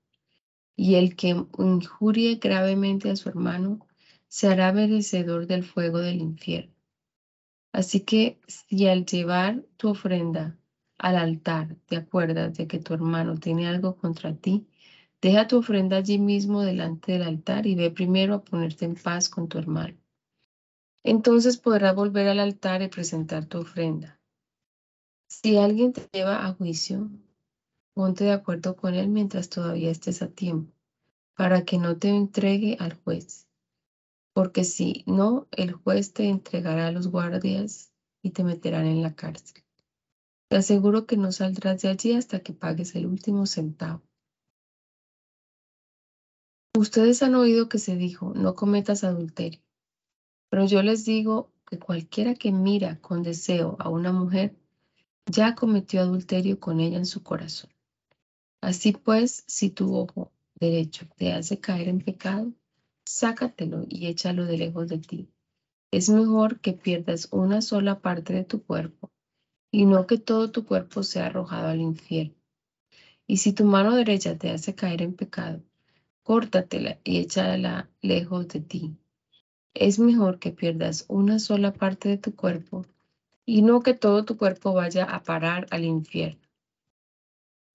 [0.76, 3.80] y el que injurie gravemente a su hermano
[4.28, 6.72] se hará merecedor del fuego del infierno.
[7.72, 10.56] Así que si al llevar tu ofrenda
[10.98, 14.68] al altar te acuerdas de que tu hermano tiene algo contra ti,
[15.20, 19.28] deja tu ofrenda allí mismo delante del altar y ve primero a ponerte en paz
[19.28, 19.96] con tu hermano.
[21.08, 24.20] Entonces podrás volver al altar y presentar tu ofrenda.
[25.28, 27.08] Si alguien te lleva a juicio,
[27.94, 30.72] ponte de acuerdo con él mientras todavía estés a tiempo,
[31.36, 33.46] para que no te entregue al juez.
[34.32, 39.14] Porque si no, el juez te entregará a los guardias y te meterán en la
[39.14, 39.62] cárcel.
[40.48, 44.02] Te aseguro que no saldrás de allí hasta que pagues el último centavo.
[46.76, 49.65] Ustedes han oído que se dijo, no cometas adulterio.
[50.56, 54.56] Pero yo les digo que cualquiera que mira con deseo a una mujer
[55.30, 57.68] ya cometió adulterio con ella en su corazón.
[58.62, 62.54] Así pues, si tu ojo derecho te hace caer en pecado,
[63.04, 65.28] sácatelo y échalo de lejos de ti.
[65.90, 69.10] Es mejor que pierdas una sola parte de tu cuerpo
[69.70, 72.34] y no que todo tu cuerpo sea arrojado al infierno.
[73.26, 75.62] Y si tu mano derecha te hace caer en pecado,
[76.22, 78.96] córtatela y échala lejos de ti.
[79.78, 82.86] Es mejor que pierdas una sola parte de tu cuerpo
[83.44, 86.40] y no que todo tu cuerpo vaya a parar al infierno.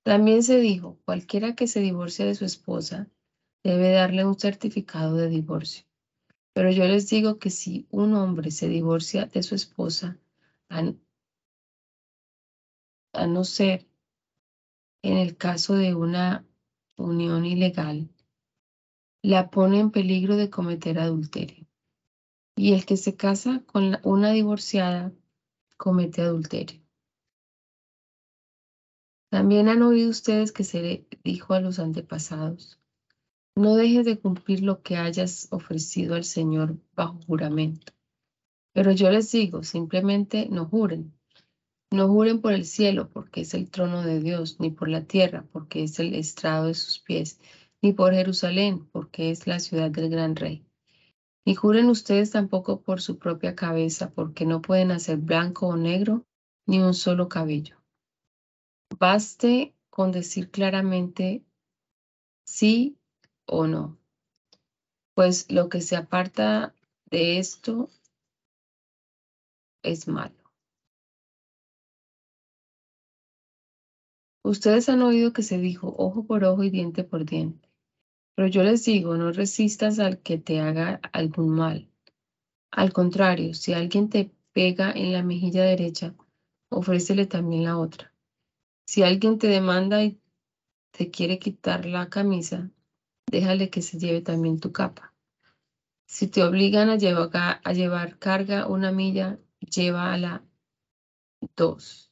[0.03, 3.07] También se dijo, cualquiera que se divorcie de su esposa
[3.63, 5.85] debe darle un certificado de divorcio.
[6.53, 10.17] Pero yo les digo que si un hombre se divorcia de su esposa,
[10.69, 10.81] a,
[13.27, 13.85] no ser
[15.03, 16.47] en el caso de una
[16.97, 18.09] unión ilegal,
[19.21, 21.60] la pone en peligro de cometer adulterio.
[22.55, 25.11] Y el que se casa con una divorciada
[25.77, 26.81] comete adulterio.
[29.31, 32.81] También han oído ustedes que se le dijo a los antepasados,
[33.55, 37.93] no dejes de cumplir lo que hayas ofrecido al Señor bajo juramento.
[38.73, 41.13] Pero yo les digo, simplemente no juren.
[41.91, 45.45] No juren por el cielo, porque es el trono de Dios, ni por la tierra,
[45.51, 47.39] porque es el estrado de sus pies,
[47.81, 50.65] ni por Jerusalén, porque es la ciudad del gran rey.
[51.45, 56.25] Ni juren ustedes tampoco por su propia cabeza, porque no pueden hacer blanco o negro,
[56.67, 57.77] ni un solo cabello.
[58.99, 61.43] Baste con decir claramente
[62.45, 62.97] sí
[63.45, 63.97] o no.
[65.15, 66.75] Pues lo que se aparta
[67.09, 67.89] de esto
[69.83, 70.35] es malo.
[74.43, 77.70] Ustedes han oído que se dijo ojo por ojo y diente por diente.
[78.35, 81.89] Pero yo les digo, no resistas al que te haga algún mal.
[82.71, 86.15] Al contrario, si alguien te pega en la mejilla derecha,
[86.69, 88.13] ofrécele también la otra.
[88.85, 90.19] Si alguien te demanda y
[90.91, 92.71] te quiere quitar la camisa,
[93.29, 95.13] déjale que se lleve también tu capa.
[96.05, 97.31] Si te obligan a llevar,
[97.63, 100.43] a carga una milla, llévala
[101.55, 102.11] dos.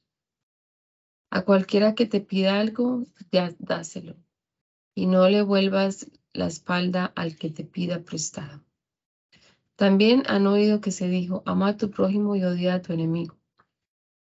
[1.31, 4.15] A cualquiera que te pida algo, ya dáselo.
[4.95, 8.61] Y no le vuelvas la espalda al que te pida prestado.
[9.75, 13.37] También han oído que se dijo, ama a tu prójimo y odia a tu enemigo.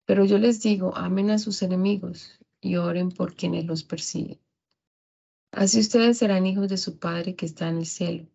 [0.06, 4.40] Pero yo les digo, amen a sus enemigos y oren por quienes los persiguen.
[5.52, 8.28] Así ustedes serán hijos de su Padre que está en el cielo,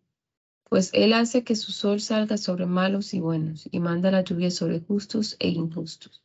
[0.69, 4.51] pues Él hace que su sol salga sobre malos y buenos y manda la lluvia
[4.51, 6.23] sobre justos e injustos.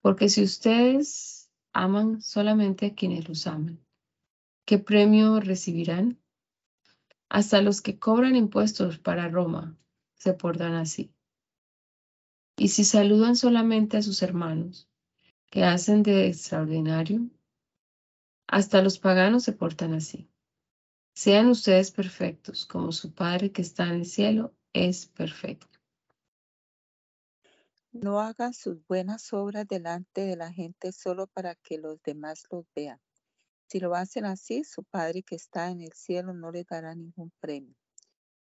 [0.00, 3.78] Porque si ustedes aman solamente a quienes los aman,
[4.66, 6.20] ¿qué premio recibirán?
[7.28, 9.78] Hasta los que cobran impuestos para Roma
[10.16, 11.14] se portan así.
[12.56, 14.88] Y si saludan solamente a sus hermanos,
[15.50, 17.30] ¿qué hacen de extraordinario?
[18.48, 20.28] Hasta los paganos se portan así.
[21.14, 25.78] Sean ustedes perfectos, como su Padre que está en el cielo es perfecto.
[27.92, 32.66] No hagan sus buenas obras delante de la gente solo para que los demás los
[32.74, 33.00] vean.
[33.68, 37.32] Si lo hacen así, su Padre que está en el cielo no les dará ningún
[37.40, 37.74] premio.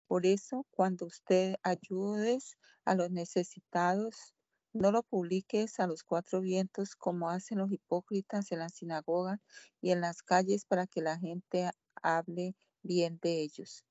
[0.08, 4.36] Por eso, cuando usted ayudes a los necesitados,
[4.74, 9.40] no lo publiques a los cuatro vientos como hacen los hipócritas en las sinagogas
[9.82, 11.72] y en las calles para que la gente
[12.04, 13.84] hable bien de ellos.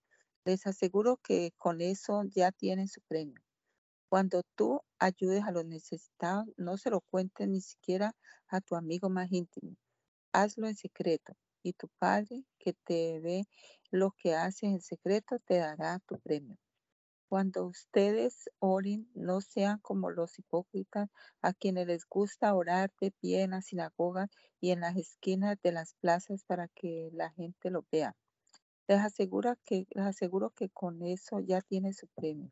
[0.44, 3.40] Les aseguro que con eso ya tienen su premio.
[4.08, 8.14] Cuando tú ayudes a los necesitados, no se lo cuentes ni siquiera
[8.48, 9.76] a tu amigo más íntimo.
[10.34, 13.46] Hazlo en secreto y tu Padre que te ve
[13.92, 16.58] lo que haces en secreto te dará tu premio.
[17.28, 21.08] Cuando ustedes oren, no sean como los hipócritas
[21.40, 24.28] a quienes les gusta orar de pie en las sinagogas
[24.60, 28.16] y en las esquinas de las plazas para que la gente lo vea.
[28.88, 32.50] Les, aseguro que, les aseguro que con eso ya tienes su premio.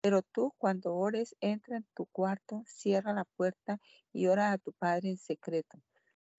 [0.00, 3.78] Pero tú cuando ores, entra en tu cuarto, cierra la puerta
[4.14, 5.78] y ora a tu Padre en secreto.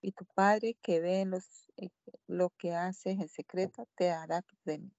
[0.03, 1.45] Y tu Padre que ve los,
[1.77, 1.89] eh,
[2.27, 4.91] lo que haces en secreto te dará tu premio.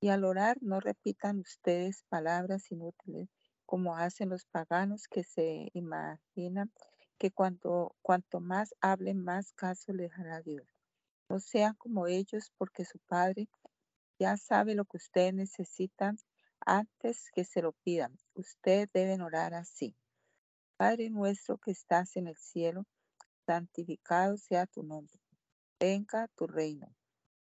[0.00, 3.28] Y al orar no repitan ustedes palabras inútiles
[3.66, 6.72] como hacen los paganos que se imaginan
[7.18, 10.66] que cuando, cuanto más hablen, más caso les hará Dios.
[11.28, 13.46] No sean como ellos porque su Padre
[14.18, 16.16] ya sabe lo que ustedes necesitan
[16.64, 18.16] antes que se lo pidan.
[18.32, 19.94] Ustedes deben orar así.
[20.78, 22.86] Padre nuestro que estás en el cielo,
[23.48, 25.18] santificado sea tu nombre.
[25.80, 26.94] Venga tu reino.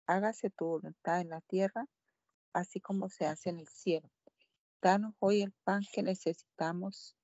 [0.06, 1.86] Hágase tu voluntad en la tierra
[2.54, 4.08] así como se hace en el cielo.
[4.80, 7.16] Danos hoy el pan que necesitamos.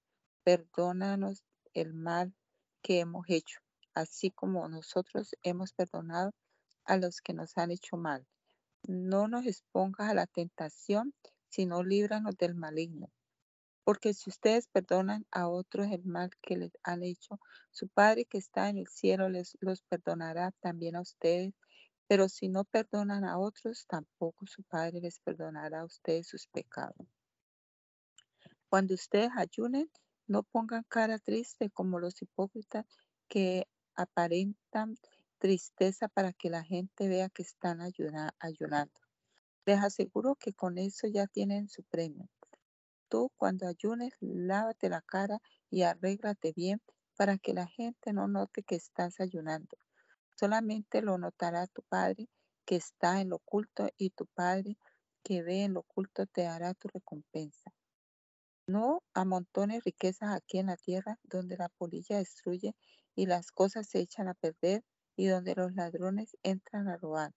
[0.43, 2.35] Perdónanos el mal
[2.83, 3.61] que hemos hecho,
[3.95, 6.33] así como nosotros hemos perdonado
[6.85, 8.27] a los que nos han hecho mal.
[8.89, 11.15] No nos expongas a la tentación,
[11.51, 13.11] sino líbranos del maligno.
[13.85, 17.41] Porque si ustedes perdonan a otros el mal que les han hecho,
[17.71, 21.55] su Padre que está en el cielo les los perdonará también a ustedes.
[22.07, 27.07] Pero si no perdonan a otros, tampoco su Padre les perdonará a ustedes sus pecados.
[28.69, 29.91] Cuando ustedes ayunen,
[30.27, 32.87] no pongan cara triste como los hipócritas
[33.29, 33.67] que
[33.97, 34.97] aparentan
[35.39, 39.01] tristeza para que la gente vea que están ayunando.
[39.67, 42.29] Les aseguro que con eso ya tienen su premio.
[43.11, 46.81] Tú cuando ayunes, lávate la cara y arréglate bien
[47.17, 49.77] para que la gente no note que estás ayunando.
[50.37, 52.29] Solamente lo notará tu Padre
[52.65, 54.79] que está en lo oculto y tu Padre
[55.25, 57.75] que ve en lo oculto te dará tu recompensa.
[58.69, 62.77] No amontones riquezas aquí en la tierra donde la polilla destruye
[63.17, 64.85] y las cosas se echan a perder
[65.17, 67.33] y donde los ladrones entran a robar.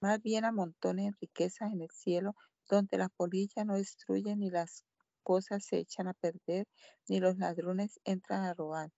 [0.00, 2.34] Más bien amontonen riquezas en el cielo
[2.68, 4.84] donde la polilla no destruye ni las
[5.24, 6.68] cosas se echan a perder
[7.08, 8.90] ni los ladrones entran a robar.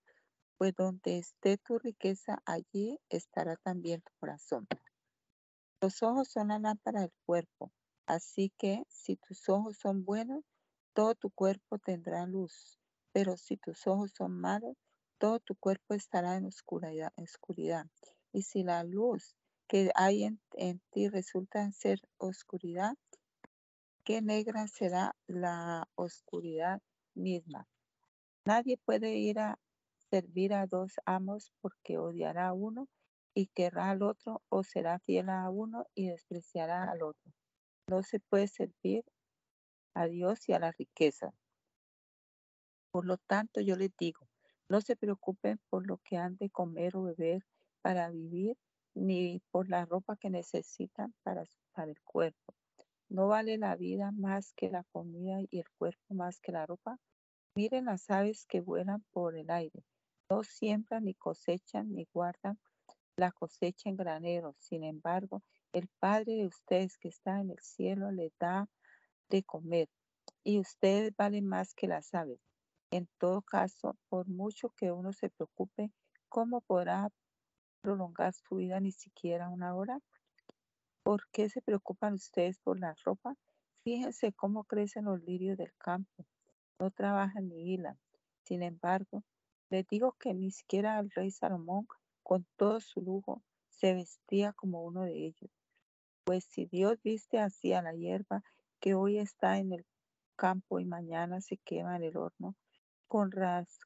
[0.59, 4.67] Pues donde esté tu riqueza, allí estará también tu corazón.
[5.81, 7.71] Los ojos son la lámpara del cuerpo,
[8.07, 10.43] así que si tus ojos son buenos,
[10.95, 12.79] todo tu cuerpo tendrá luz,
[13.13, 14.77] pero si tus ojos son malos,
[15.19, 17.87] todo tu cuerpo estará en oscuridad.
[18.33, 19.37] Y si la luz
[19.69, 22.95] que hay en ti resulta ser oscuridad,
[24.07, 26.81] qué negra será la oscuridad
[27.17, 27.67] misma.
[28.47, 29.59] Nadie puede ir a
[30.11, 32.89] servir a dos amos porque odiará a uno
[33.35, 37.33] y querrá al otro o será fiel a uno y despreciará al otro.
[37.89, 39.05] No se puede servir
[39.95, 41.35] a Dios y a la riqueza.
[42.93, 44.29] Por lo tanto, yo les digo,
[44.69, 47.45] no se preocupen por lo que han de comer o beber
[47.83, 48.57] para vivir,
[48.95, 51.43] ni por la ropa que necesitan para,
[51.73, 52.55] para el cuerpo.
[53.09, 56.99] ¿No vale la vida más que la comida y el cuerpo más que la ropa?
[57.55, 59.85] Miren las aves que vuelan por el aire.
[60.29, 62.59] No siembran ni cosechan ni guardan
[63.17, 64.57] la cosecha en graneros.
[64.59, 65.43] Sin embargo,
[65.73, 68.69] el Padre de ustedes que está en el cielo les da
[69.29, 69.89] de comer,
[70.45, 72.41] y ustedes valen más que las aves.
[72.91, 75.91] En todo caso, por mucho que uno se preocupe,
[76.29, 77.11] ¿cómo podrá
[77.83, 80.01] prolongar su vida ni siquiera una hora?
[81.07, 83.37] ¿Por qué se preocupan ustedes por la ropa?
[83.85, 86.27] Fíjense cómo crecen los lirios del campo.
[86.81, 87.97] No trabajan ni hilan.
[88.43, 89.23] Sin embargo,
[89.71, 91.87] les digo que ni siquiera el rey Salomón,
[92.25, 95.49] con todo su lujo, se vestía como uno de ellos.
[96.25, 98.43] Pues si Dios viste así a la hierba
[98.81, 99.87] que hoy está en el
[100.35, 102.57] campo y mañana se quema en el horno,
[103.07, 103.31] con,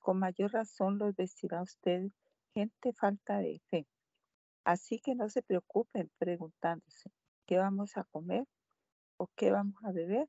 [0.01, 2.09] con mayor razón los vestirá usted
[2.55, 3.87] gente falta de fe.
[4.65, 7.11] Así que no se preocupen preguntándose,
[7.47, 8.45] ¿qué vamos a comer?
[9.17, 10.29] ¿O qué vamos a beber?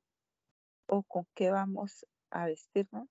[0.88, 3.08] ¿O con qué vamos a vestirnos?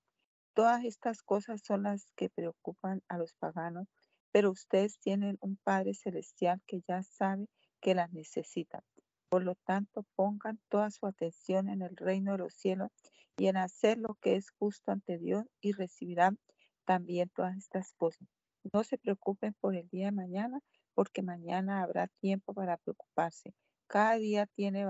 [0.54, 3.88] Todas estas cosas son las que preocupan a los paganos,
[4.32, 7.46] pero ustedes tienen un Padre Celestial que ya sabe
[7.80, 8.82] que las necesitan.
[9.28, 12.90] Por lo tanto, pongan toda su atención en el reino de los cielos
[13.36, 16.38] y en hacer lo que es justo ante Dios y recibirán
[16.84, 18.26] también todas estas cosas.
[18.72, 20.60] No se preocupen por el día de mañana,
[21.00, 23.54] porque mañana habrá tiempo para preocuparse.
[23.86, 24.86] Cada día tiene,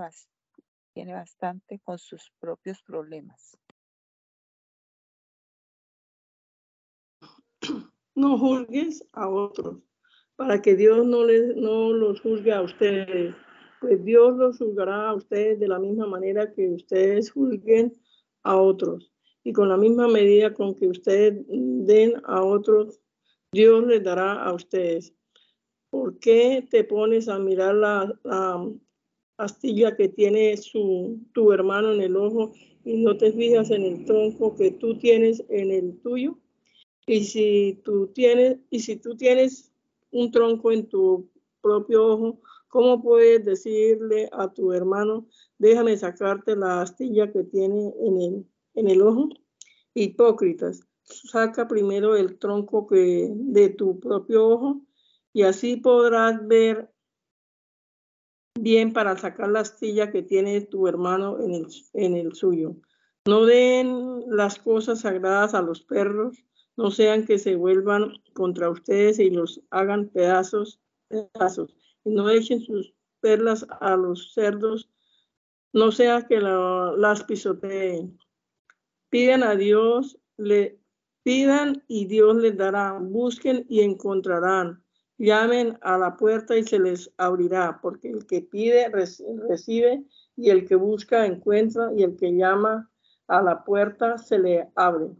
[0.93, 3.57] tiene bastante con sus propios problemas.
[8.13, 9.77] No juzgues a otros,
[10.35, 13.33] para que Dios no, les, no los juzgue a ustedes
[13.79, 17.93] pues Dios los juzgará a ustedes de la misma manera que ustedes juzguen
[18.43, 19.13] a otros.
[19.45, 22.99] Y con la misma medida con que ustedes den a otros,
[23.53, 25.15] Dios les dará a ustedes.
[25.91, 28.67] ¿Por qué te pones a mirar la,
[29.37, 34.05] astilla que tiene su, tu hermano en el ojo y no te fijas en el
[34.05, 36.39] tronco que tú tienes en el tuyo?
[37.05, 39.71] Y si tú tienes, y si tú tienes
[40.09, 41.29] un tronco en tu
[41.61, 45.27] propio ojo, ¿Cómo puedes decirle a tu hermano,
[45.57, 49.27] déjame sacarte la astilla que tiene en el, en el ojo?
[49.93, 54.81] Hipócritas, saca primero el tronco que, de tu propio ojo
[55.33, 56.91] y así podrás ver
[58.59, 62.75] bien para sacar la astilla que tiene tu hermano en el, en el suyo.
[63.25, 66.43] No den las cosas sagradas a los perros,
[66.75, 72.61] no sean que se vuelvan contra ustedes y los hagan pedazos, pedazos y no echen
[72.61, 74.89] sus perlas a los cerdos,
[75.73, 78.17] no sea que las pisoteen.
[79.09, 80.79] Pidan a Dios, le
[81.23, 82.97] pidan y Dios les dará.
[82.99, 84.83] Busquen y encontrarán.
[85.21, 90.03] Llamen a la puerta y se les abrirá, porque el que pide recibe
[90.35, 92.89] y el que busca encuentra y el que llama
[93.27, 95.11] a la puerta se le abre.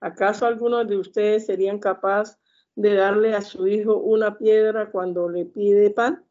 [0.00, 2.38] ¿Acaso algunos de ustedes serían capaces
[2.74, 6.22] de darle a su hijo una piedra cuando le pide pan?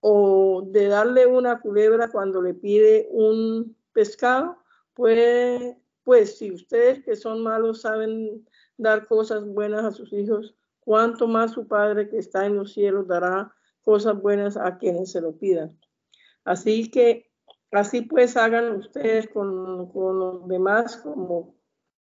[0.00, 4.58] ¿O de darle una culebra cuando le pide un pescado?
[4.92, 11.26] Pues, pues si ustedes que son malos saben dar cosas buenas a sus hijos, cuánto
[11.26, 15.36] más su Padre que está en los cielos dará cosas buenas a quienes se lo
[15.36, 15.78] pidan.
[16.44, 17.30] Así que,
[17.72, 21.54] así pues, hagan ustedes con, los demás como,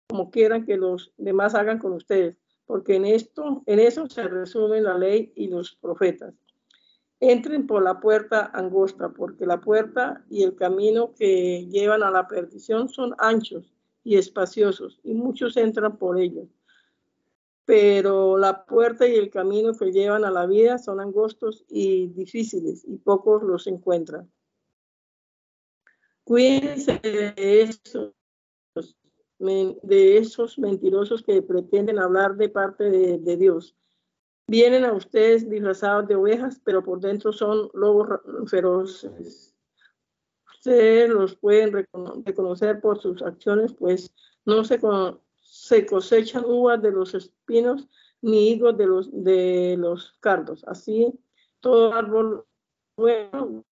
[0.08, 4.82] como quieran que los demás hagan con ustedes, porque en esto, en eso se resume
[4.82, 6.34] la ley y los profetas.
[7.20, 12.28] Entren por la puerta angosta, porque la puerta y el camino que llevan a la
[12.28, 16.48] perdición son anchos y espaciosos, y muchos entran por ellos
[17.72, 22.84] pero la puerta y el camino que llevan a la vida son angostos y difíciles
[22.86, 24.30] y pocos los encuentran.
[26.26, 28.14] Cuídense de esos,
[29.40, 33.74] de esos mentirosos que pretenden hablar de parte de, Dios.
[34.48, 39.56] Vienen a ustedes disfrazados de ovejas, pero por dentro son lobos feroces.
[40.56, 41.88] Ustedes los pueden
[42.26, 44.14] reconocer por sus acciones, pues
[44.44, 44.78] no se,
[45.52, 47.90] se cosechan uvas de los espinos
[48.22, 50.64] ni higos de los, de los cardos.
[50.66, 51.14] Así,
[51.60, 52.46] todo árbol
[52.96, 53.66] bueno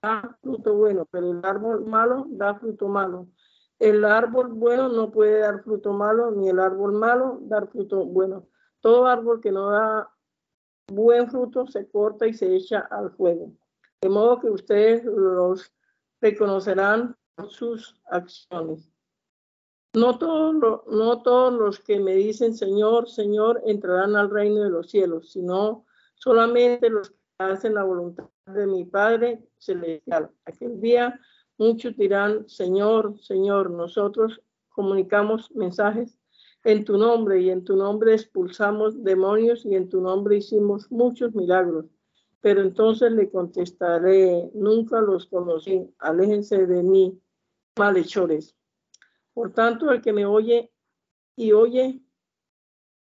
[0.00, 3.28] da fruto bueno, pero el árbol malo da fruto malo.
[3.78, 8.48] El árbol bueno no puede dar fruto malo, ni el árbol malo dar fruto bueno.
[8.80, 10.10] Todo árbol que no da
[10.90, 13.52] buen fruto se corta y se echa al fuego.
[14.00, 15.70] De modo que ustedes los
[16.22, 18.95] reconocerán por sus acciones.
[19.96, 24.90] No todos, no todos los que me dicen Señor, Señor entrarán al reino de los
[24.90, 25.86] cielos, sino
[26.16, 30.30] solamente los que hacen la voluntad de mi Padre celestial.
[30.44, 31.18] Aquel día
[31.56, 36.18] muchos dirán, Señor, Señor, nosotros comunicamos mensajes
[36.64, 41.34] en tu nombre y en tu nombre expulsamos demonios y en tu nombre hicimos muchos
[41.34, 41.86] milagros.
[42.42, 47.18] Pero entonces le contestaré, nunca los conocí, aléjense de mí,
[47.78, 48.54] malhechores.
[49.36, 50.72] Por tanto, el que me oye
[51.36, 52.00] y oye,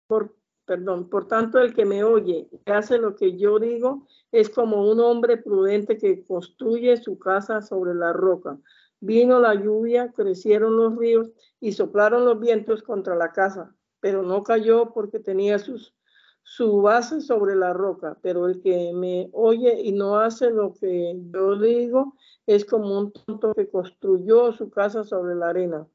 [0.06, 4.48] por, perdón, por tanto, el que me oye y hace lo que yo digo es
[4.48, 8.56] como un hombre prudente que construye su casa sobre la roca.
[9.00, 14.44] Vino la lluvia, crecieron los ríos y soplaron los vientos contra la casa, pero no
[14.44, 15.96] cayó porque tenía sus,
[16.44, 18.16] su base sobre la roca.
[18.22, 22.14] Pero el que me oye y no hace lo que yo digo
[22.46, 25.88] es como un tonto que construyó su casa sobre la arena.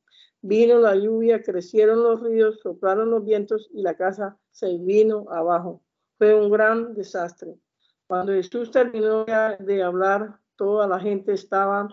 [0.48, 5.82] Vino la lluvia, crecieron los ríos, soplaron los vientos y la casa se vino abajo.
[6.20, 7.58] Fue un gran desastre.
[8.06, 11.88] Cuando Jesús terminó de hablar, toda la gente estaba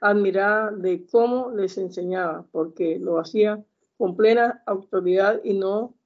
[0.00, 3.64] admirada de cómo les enseñaba, porque lo hacía
[3.96, 5.96] con plena autoridad y no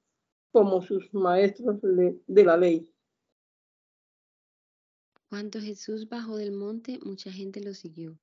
[0.53, 2.89] como sus maestros de la ley.
[5.27, 8.17] Cuando Jesús bajó del monte, mucha gente lo siguió.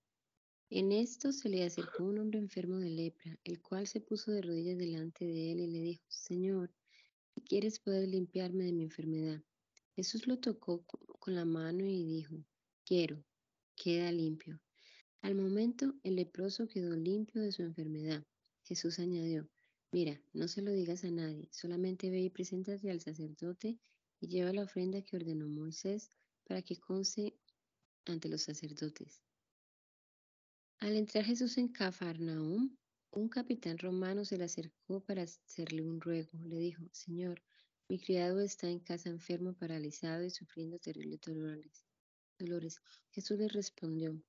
[0.68, 4.42] En esto se le acercó un hombre enfermo de lepra, el cual se puso de
[4.42, 6.74] rodillas delante de él y le dijo, Señor,
[7.32, 9.40] si quieres puedes limpiarme de mi enfermedad.
[9.94, 12.44] Jesús lo tocó con la mano y dijo,
[12.84, 13.24] quiero,
[13.76, 14.60] queda limpio.
[15.22, 18.26] Al momento el leproso quedó limpio de su enfermedad.
[18.64, 19.48] Jesús añadió,
[19.92, 23.78] mira, no se lo digas a nadie, solamente ve y preséntate al sacerdote
[24.18, 26.10] y lleva la ofrenda que ordenó Moisés
[26.44, 27.36] para que conste
[28.04, 29.25] ante los sacerdotes.
[30.78, 32.76] Al entrar Jesús en Cafarnaúm,
[33.10, 36.38] un capitán romano se le acercó para hacerle un ruego.
[36.44, 37.42] Le dijo, Señor,
[37.88, 41.86] mi criado está en casa enfermo, paralizado y sufriendo terribles dolores.
[42.38, 42.82] dolores.
[43.10, 44.22] Jesús le respondió,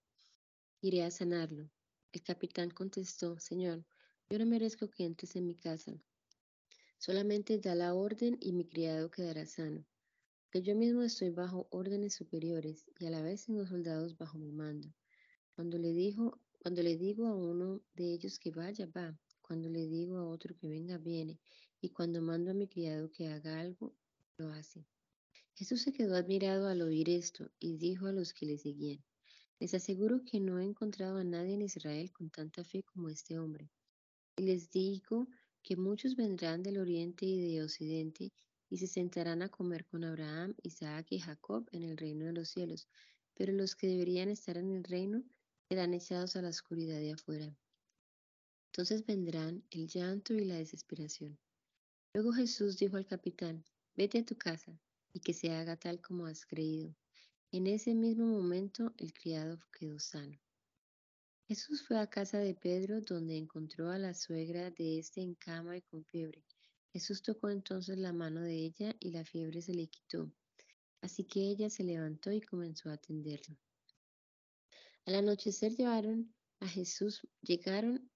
[0.80, 1.70] iré a sanarlo.
[2.14, 3.86] El capitán contestó, Señor,
[4.30, 6.02] yo no merezco que entres en mi casa.
[6.98, 9.86] Solamente da la orden y mi criado quedará sano.
[10.50, 14.54] Que yo mismo estoy bajo órdenes superiores y a la vez tengo soldados bajo mi
[14.54, 14.94] mando.
[15.58, 19.18] Cuando le dijo, cuando le digo a uno de ellos que vaya, va.
[19.42, 21.40] Cuando le digo a otro que venga, viene.
[21.82, 23.96] Y cuando mando a mi criado que haga algo,
[24.38, 24.86] lo hace.
[25.56, 29.04] Jesús se quedó admirado al oír esto y dijo a los que le seguían,
[29.60, 33.40] les aseguro que no he encontrado a nadie en Israel con tanta fe como este
[33.40, 33.72] hombre.
[34.36, 35.28] Y les digo
[35.64, 38.32] que muchos vendrán del oriente y de occidente
[38.70, 42.50] y se sentarán a comer con Abraham, Isaac y Jacob en el reino de los
[42.50, 42.88] cielos,
[43.34, 45.24] pero los que deberían estar en el reino
[45.70, 47.56] serán echados a la oscuridad de afuera.
[48.68, 51.38] Entonces vendrán el llanto y la desesperación.
[52.14, 53.66] Luego Jesús dijo al capitán,
[53.96, 54.80] vete a tu casa
[55.14, 56.96] y que se haga tal como has creído.
[57.52, 60.40] En ese mismo momento el criado quedó sano.
[61.48, 65.78] Jesús fue a casa de Pedro, donde encontró a la suegra de este en cama
[65.78, 66.44] y con fiebre.
[66.92, 70.32] Jesús tocó entonces la mano de ella y la fiebre se le quitó.
[71.02, 73.58] Así que ella se levantó y comenzó a atenderlo.
[75.08, 78.12] Al anochecer llevaron a Jesús, llegaron,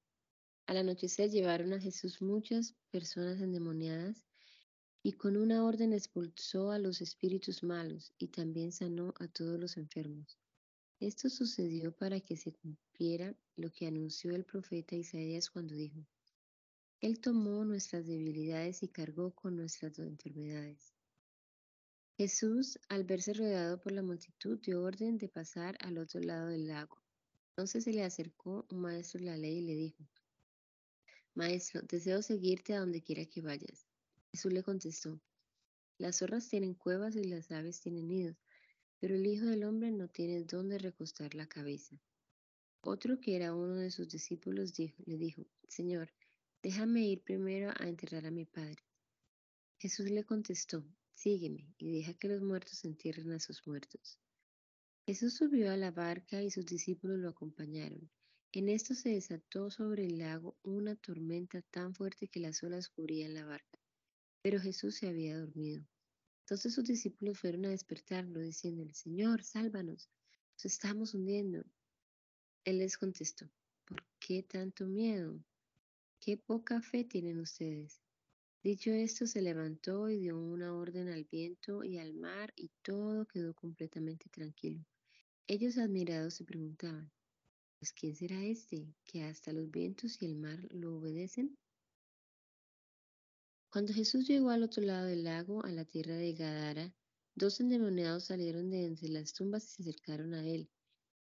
[0.65, 4.25] al anochecer llevaron a Jesús muchas personas endemoniadas
[5.01, 9.77] y con una orden expulsó a los espíritus malos y también sanó a todos los
[9.77, 10.37] enfermos.
[10.99, 16.05] Esto sucedió para que se cumpliera lo que anunció el profeta Isaías cuando dijo,
[16.99, 20.90] Él tomó nuestras debilidades y cargó con nuestras enfermedades.
[22.21, 26.67] Jesús, al verse rodeado por la multitud, dio orden de pasar al otro lado del
[26.67, 27.01] lago.
[27.49, 30.07] Entonces se le acercó un maestro de la ley y le dijo,
[31.33, 33.87] Maestro, deseo seguirte a donde quiera que vayas.
[34.29, 35.19] Jesús le contestó,
[35.97, 38.37] Las zorras tienen cuevas y las aves tienen nidos,
[38.99, 41.99] pero el Hijo del Hombre no tiene dónde recostar la cabeza.
[42.81, 46.13] Otro que era uno de sus discípulos le dijo, Señor,
[46.61, 48.83] déjame ir primero a enterrar a mi padre.
[49.79, 50.85] Jesús le contestó,
[51.21, 54.19] Sígueme y deja que los muertos entierren a sus muertos.
[55.05, 58.09] Jesús subió a la barca y sus discípulos lo acompañaron.
[58.53, 63.35] En esto se desató sobre el lago una tormenta tan fuerte que las olas cubrían
[63.35, 63.79] la barca.
[64.41, 65.85] Pero Jesús se había dormido.
[66.39, 70.09] Entonces sus discípulos fueron a despertarlo, diciéndole, Señor, sálvanos,
[70.55, 71.63] nos estamos hundiendo.
[72.63, 73.47] Él les contestó,
[73.85, 75.39] ¿por qué tanto miedo?
[76.19, 78.01] ¿Qué poca fe tienen ustedes?
[78.63, 83.25] Dicho esto, se levantó y dio una orden al viento y al mar y todo
[83.25, 84.85] quedó completamente tranquilo.
[85.47, 87.11] Ellos admirados se preguntaban,
[87.79, 91.57] pues ¿quién será este que hasta los vientos y el mar lo obedecen?
[93.71, 96.93] Cuando Jesús llegó al otro lado del lago, a la tierra de Gadara,
[97.33, 100.69] dos endemoniados salieron de entre las tumbas y se acercaron a él.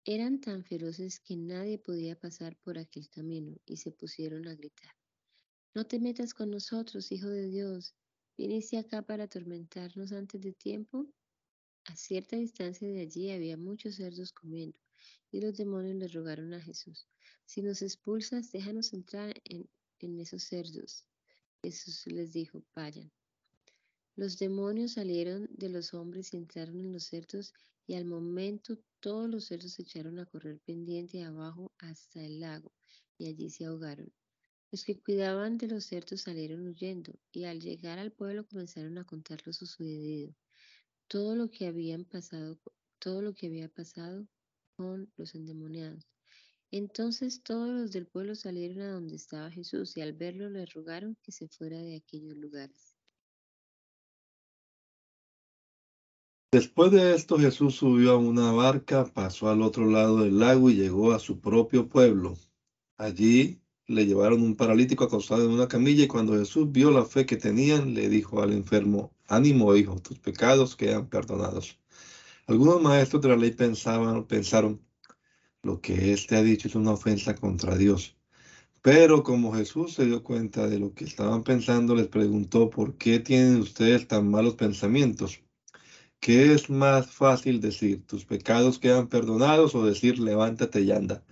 [0.03, 4.98] Eran tan feroces que nadie podía pasar por aquel camino y se pusieron a gritar.
[5.75, 7.93] No te metas con nosotros, Hijo de Dios.
[8.35, 11.05] ¿Viniste acá para atormentarnos antes de tiempo?
[11.85, 14.79] A cierta distancia de allí había muchos cerdos comiendo,
[15.31, 17.07] y los demonios le rogaron a Jesús,
[17.45, 21.05] si nos expulsas, déjanos entrar en, en esos cerdos.
[21.61, 23.11] Jesús les dijo, vayan.
[24.15, 27.53] Los demonios salieron de los hombres y entraron en los cerdos,
[27.85, 32.71] y al momento todos los cerdos se echaron a correr pendiente abajo hasta el lago,
[33.19, 34.11] y allí se ahogaron.
[34.71, 39.03] Los que cuidaban de los cerdos salieron huyendo, y al llegar al pueblo comenzaron a
[39.03, 40.35] contar lo sucedido,
[41.07, 41.65] todo lo que
[42.09, 42.59] pasado,
[42.99, 44.27] todo lo que había pasado
[44.77, 46.07] con los endemoniados.
[46.69, 51.17] Entonces todos los del pueblo salieron a donde estaba Jesús, y al verlo le rogaron
[51.23, 52.95] que se fuera de aquellos lugares.
[56.51, 60.75] Después de esto Jesús subió a una barca, pasó al otro lado del lago y
[60.75, 62.37] llegó a su propio pueblo.
[62.97, 67.25] Allí le llevaron un paralítico acostado en una camilla y cuando Jesús vio la fe
[67.25, 71.79] que tenían, le dijo al enfermo, ánimo hijo, tus pecados quedan perdonados.
[72.45, 74.79] Algunos maestros de la ley pensaban, pensaron,
[75.63, 78.15] lo que éste ha dicho es una ofensa contra Dios.
[78.83, 83.19] Pero como Jesús se dio cuenta de lo que estaban pensando, les preguntó, ¿por qué
[83.19, 85.41] tienen ustedes tan malos pensamientos?
[86.19, 91.23] ¿Qué es más fácil decir, tus pecados quedan perdonados o decir, levántate y anda?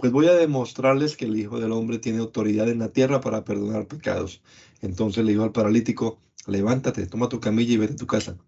[0.00, 3.44] Pues voy a demostrarles que el Hijo del Hombre tiene autoridad en la tierra para
[3.44, 4.40] perdonar pecados.
[4.80, 8.38] Entonces le dijo al paralítico, levántate, toma tu camilla y vete a tu casa.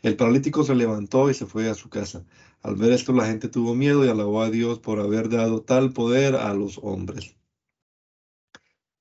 [0.00, 2.24] El paralítico se levantó y se fue a su casa.
[2.62, 5.92] Al ver esto la gente tuvo miedo y alabó a Dios por haber dado tal
[5.92, 7.36] poder a los hombres.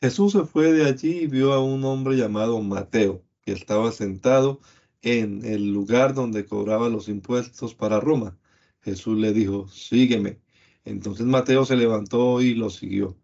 [0.02, 4.60] Jesús se fue de allí y vio a un hombre llamado Mateo, que estaba sentado
[5.04, 8.38] en el lugar donde cobraba los impuestos para Roma.
[8.82, 10.43] Jesús le dijo, sígueme.
[10.86, 13.18] Entonces Mateo se levantó y lo siguió.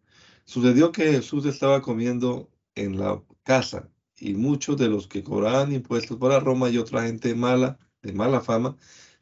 [0.45, 6.17] Sucedió que Jesús estaba comiendo en la casa y muchos de los que cobraban impuestos
[6.17, 8.77] para Roma y otra gente mala, de mala fama,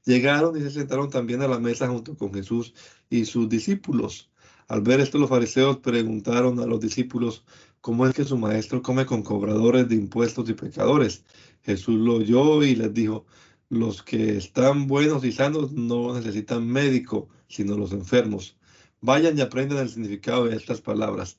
[0.06, 2.74] llegaron y se sentaron también a la mesa junto con Jesús
[3.10, 4.32] y sus discípulos.
[4.68, 7.46] Al ver esto, los fariseos preguntaron a los discípulos
[7.82, 11.24] cómo es que su maestro come con cobradores de impuestos y pecadores.
[11.64, 13.26] Jesús lo oyó y les dijo,
[13.70, 18.58] los que están buenos y sanos no necesitan médico, sino los enfermos.
[19.02, 21.38] Vayan y aprendan el significado de estas palabras.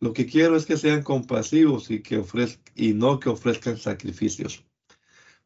[0.00, 2.24] Lo que quiero es que sean compasivos y, que
[2.74, 4.64] y no que ofrezcan sacrificios.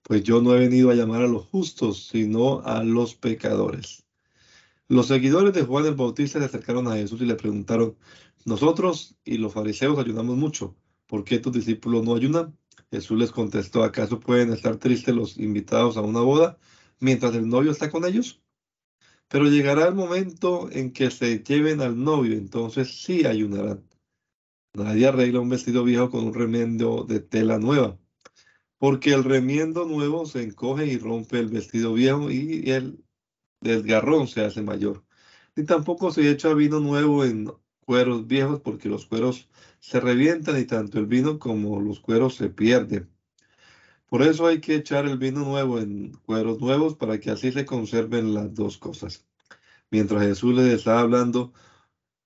[0.03, 4.05] Pues yo no he venido a llamar a los justos, sino a los pecadores.
[4.87, 7.97] Los seguidores de Juan el Bautista se acercaron a Jesús y le preguntaron,
[8.45, 12.57] nosotros y los fariseos ayunamos mucho, ¿por qué tus discípulos no ayunan?
[12.91, 16.59] Jesús les contestó, ¿acaso pueden estar tristes los invitados a una boda
[17.01, 18.44] mientras el novio está con ellos?
[19.29, 23.85] Pero llegará el momento en que se lleven al novio, entonces sí ayunarán.
[24.75, 27.99] Nadie arregla un vestido viejo con un remiendo de tela nueva,
[28.79, 33.05] porque el remiendo nuevo se encoge y rompe el vestido viejo y el
[33.61, 35.05] desgarrón se hace mayor.
[35.57, 39.49] Ni tampoco se echa vino nuevo en cueros viejos, porque los cueros
[39.81, 43.14] se revientan y tanto el vino como los cueros se pierden.
[44.09, 47.65] Por eso hay que echar el vino nuevo en cueros nuevos para que así se
[47.65, 49.27] conserven las dos cosas.
[49.91, 51.53] Mientras Jesús les estaba hablando,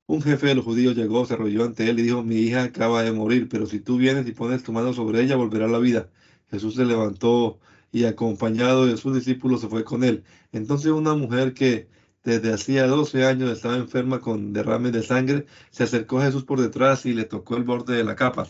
[0.07, 3.03] un jefe de los judíos llegó, se arrolló ante él y dijo, mi hija acaba
[3.03, 5.79] de morir, pero si tú vienes y pones tu mano sobre ella, volverá a la
[5.79, 6.11] vida.
[6.51, 7.61] Jesús se levantó
[7.93, 10.24] y acompañado de sus discípulos se fue con él.
[10.53, 11.89] Entonces una mujer que
[12.24, 16.61] desde hacía 12 años estaba enferma con derrames de sangre, se acercó a Jesús por
[16.61, 18.49] detrás y le tocó el borde de la capa.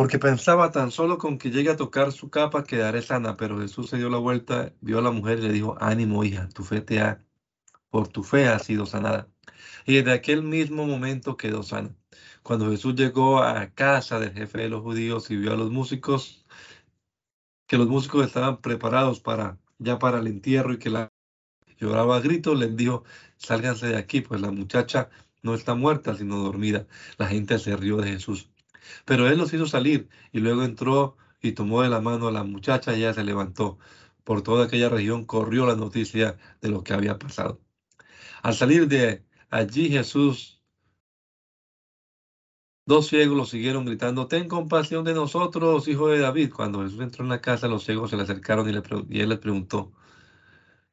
[0.00, 3.90] Porque pensaba tan solo con que llegue a tocar su capa quedaré sana, pero Jesús
[3.90, 6.80] se dio la vuelta, vio a la mujer y le dijo, ánimo hija, tu fe
[6.80, 7.22] te ha,
[7.90, 9.28] por tu fe ha sido sanada
[9.84, 11.94] y desde aquel mismo momento quedó sana.
[12.42, 16.46] Cuando Jesús llegó a casa del jefe de los judíos y vio a los músicos,
[17.66, 21.12] que los músicos estaban preparados para ya para el entierro y que la
[21.78, 23.04] lloraba a gritos, les dijo,
[23.36, 25.10] sálganse de aquí, pues la muchacha
[25.42, 26.86] no está muerta, sino dormida.
[27.18, 28.50] La gente se rió de Jesús.
[29.04, 32.44] Pero él los hizo salir y luego entró y tomó de la mano a la
[32.44, 33.78] muchacha y ella se levantó.
[34.24, 37.60] Por toda aquella región corrió la noticia de lo que había pasado.
[38.42, 40.62] Al salir de Allí Jesús,
[42.84, 46.52] dos ciegos lo siguieron gritando, ten compasión de nosotros, hijo de David.
[46.54, 49.30] Cuando Jesús entró en la casa, los ciegos se le acercaron y, le, y él
[49.30, 49.92] les preguntó,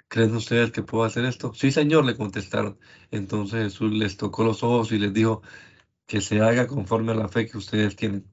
[0.08, 1.54] ¿creen ustedes que puedo hacer esto?
[1.54, 2.80] Sí, Señor, le contestaron.
[3.12, 5.42] Entonces Jesús les tocó los ojos y les dijo
[6.08, 8.26] que se haga conforme a la fe que ustedes tienen.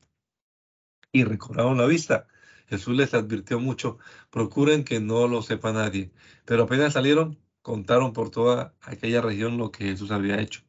[1.13, 2.27] Y recobraron la vista.
[2.67, 3.99] Jesús les advirtió mucho,
[4.31, 6.13] procuren que no lo sepa nadie.
[6.47, 10.63] Pero apenas salieron, contaron por toda aquella región lo que Jesús había hecho.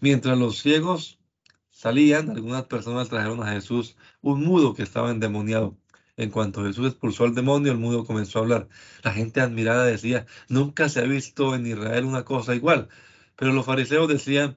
[0.00, 1.20] Mientras los ciegos
[1.70, 5.76] salían, algunas personas trajeron a Jesús un mudo que estaba endemoniado.
[6.16, 8.68] En cuanto Jesús expulsó al demonio, el mudo comenzó a hablar.
[9.02, 12.88] La gente admirada decía, nunca se ha visto en Israel una cosa igual.
[13.36, 14.56] Pero los fariseos decían,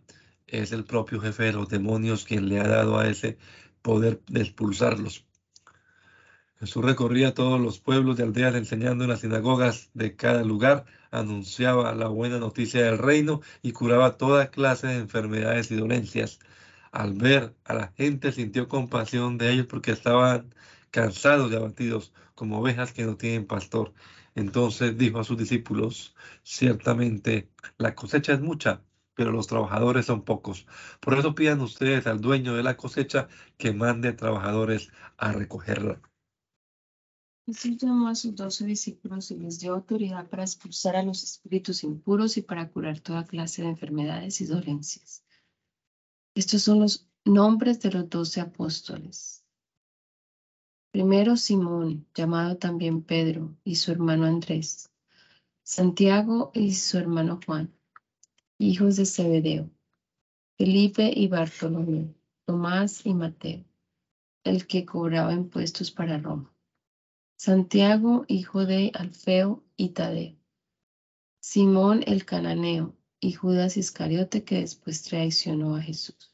[0.52, 3.38] es el propio jefe de los demonios quien le ha dado a ese
[3.82, 5.26] poder de expulsarlos.
[6.60, 11.95] Jesús recorría todos los pueblos y aldeas enseñando en las sinagogas de cada lugar, anunciaba
[11.95, 16.39] la buena noticia del reino y curaba toda clase de enfermedades y dolencias.
[16.91, 20.54] Al ver a la gente sintió compasión de ellos porque estaban
[20.91, 23.93] cansados y abatidos como ovejas que no tienen pastor.
[24.36, 28.82] Entonces dijo a sus discípulos, ciertamente la cosecha es mucha,
[29.22, 30.65] pero los trabajadores son pocos.
[30.99, 36.01] Por eso pidan ustedes al dueño de la cosecha que mande trabajadores a recogerla.
[37.45, 41.84] Jesús llamó a sus doce discípulos y les dio autoridad para expulsar a los espíritus
[41.84, 45.24] impuros y para curar toda clase de enfermedades y dolencias.
[46.34, 49.45] Estos son los nombres de los doce apóstoles.
[50.89, 54.89] Primero Simón, llamado también Pedro, y su hermano Andrés.
[55.61, 57.72] Santiago y su hermano Juan,
[58.62, 59.72] hijos de Zebedeo.
[60.55, 62.14] Felipe y Bartolomé,
[62.45, 63.66] Tomás y Mateo,
[64.43, 66.53] el que cobraba impuestos para Roma.
[67.38, 70.38] Santiago, hijo de Alfeo y Tadeo,
[71.39, 76.32] Simón el cananeo y Judas Iscariote que después traicionó a Jesús.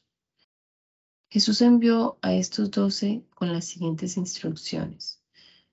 [1.30, 5.22] Jesús envió a estos doce con las siguientes instrucciones.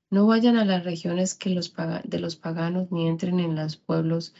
[0.09, 1.73] No vayan a las regiones que los
[2.05, 4.33] de los paganos ni entren en los pueblos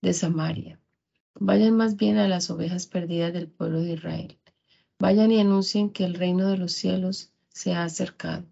[0.00, 0.81] de Samaria.
[1.34, 4.38] Vayan más bien a las ovejas perdidas del pueblo de Israel.
[4.98, 8.44] Vayan y anuncien que el reino de los cielos se ha acercado.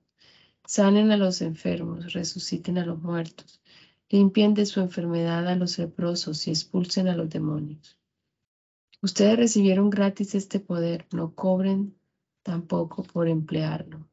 [0.67, 3.61] Sanen a los enfermos, resuciten a los muertos,
[4.09, 7.99] limpien de su enfermedad a los leprosos y expulsen a los demonios.
[9.03, 11.97] Ustedes recibieron gratis este poder, no cobren
[12.43, 14.09] tampoco por emplearlo.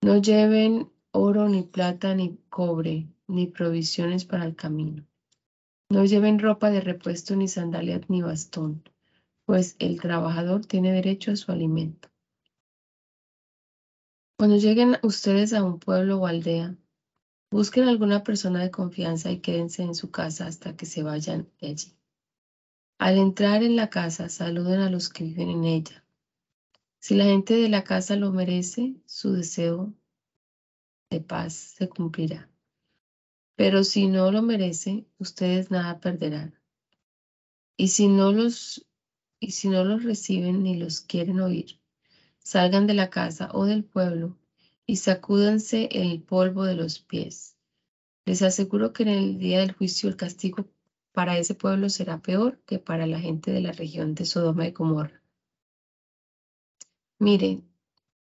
[0.00, 5.07] No lleven oro ni plata ni cobre ni provisiones para el camino.
[5.90, 8.82] No lleven ropa de repuesto ni sandalias ni bastón,
[9.46, 12.10] pues el trabajador tiene derecho a su alimento.
[14.38, 16.76] Cuando lleguen ustedes a un pueblo o aldea,
[17.50, 21.68] busquen alguna persona de confianza y quédense en su casa hasta que se vayan de
[21.68, 21.96] allí.
[22.98, 26.04] Al entrar en la casa, saluden a los que viven en ella.
[27.00, 29.94] Si la gente de la casa lo merece, su deseo
[31.10, 32.50] de paz se cumplirá.
[33.58, 36.54] Pero si no lo merece, ustedes nada perderán.
[37.76, 38.86] Y si no los,
[39.40, 41.80] y si no los reciben ni los quieren oír,
[42.38, 44.38] salgan de la casa o del pueblo
[44.86, 47.56] y sacúdanse el polvo de los pies.
[48.26, 50.64] Les aseguro que en el día del juicio el castigo
[51.10, 54.70] para ese pueblo será peor que para la gente de la región de Sodoma y
[54.70, 55.20] Gomorra.
[57.18, 57.68] Miren,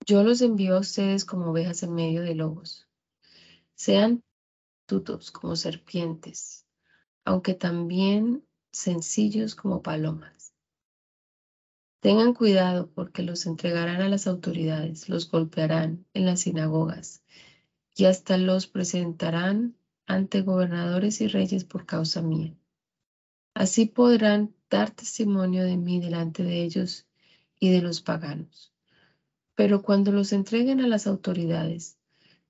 [0.04, 2.88] yo los envío a ustedes como ovejas en medio de lobos.
[3.76, 4.24] Sean
[5.32, 6.66] como serpientes,
[7.24, 10.54] aunque también sencillos como palomas.
[12.02, 17.24] Tengan cuidado porque los entregarán a las autoridades, los golpearán en las sinagogas
[17.96, 19.78] y hasta los presentarán
[20.08, 22.54] ante gobernadores y reyes por causa mía.
[23.54, 27.08] Así podrán dar testimonio de mí delante de ellos
[27.60, 28.74] y de los paganos.
[29.56, 31.98] Pero cuando los entreguen a las autoridades,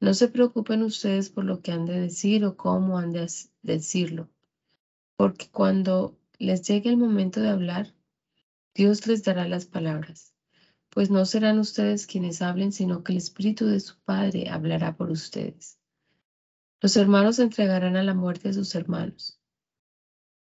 [0.01, 3.29] no se preocupen ustedes por lo que han de decir o cómo han de
[3.61, 4.29] decirlo,
[5.15, 7.93] porque cuando les llegue el momento de hablar,
[8.73, 10.33] Dios les dará las palabras,
[10.89, 15.11] pues no serán ustedes quienes hablen, sino que el Espíritu de su Padre hablará por
[15.11, 15.77] ustedes.
[16.79, 19.39] Los hermanos entregarán a la muerte a sus hermanos,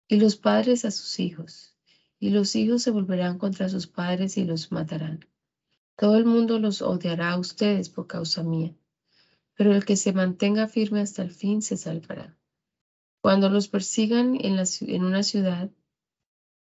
[0.08, 1.76] y los padres a sus hijos,
[2.20, 5.28] y los hijos se volverán contra sus padres y los matarán.
[5.96, 8.76] Todo el mundo los odiará a ustedes por causa mía,
[9.56, 12.38] pero el que se mantenga firme hasta el fin se salvará.
[13.22, 15.72] Cuando los persigan en, una ciudad,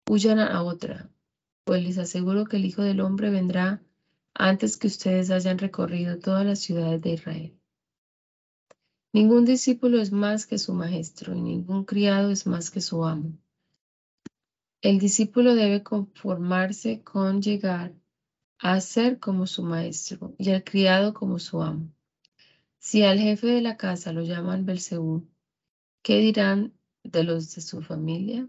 [0.08, 1.10] huyan a otra,
[1.64, 3.82] pues les aseguro que el Hijo del Hombre vendrá
[4.34, 7.58] antes que ustedes hayan recorrido todas las ciudades de Israel.
[9.12, 13.36] Ningún discípulo es más que su maestro y ningún criado es más que su amo.
[14.80, 17.92] El discípulo debe conformarse con llegar
[18.58, 21.92] a ser como su maestro y al criado como su amo.
[22.84, 25.28] Si al jefe de la casa lo llaman Belcebú,
[26.02, 26.74] ¿qué dirán
[27.04, 28.48] de los de su familia?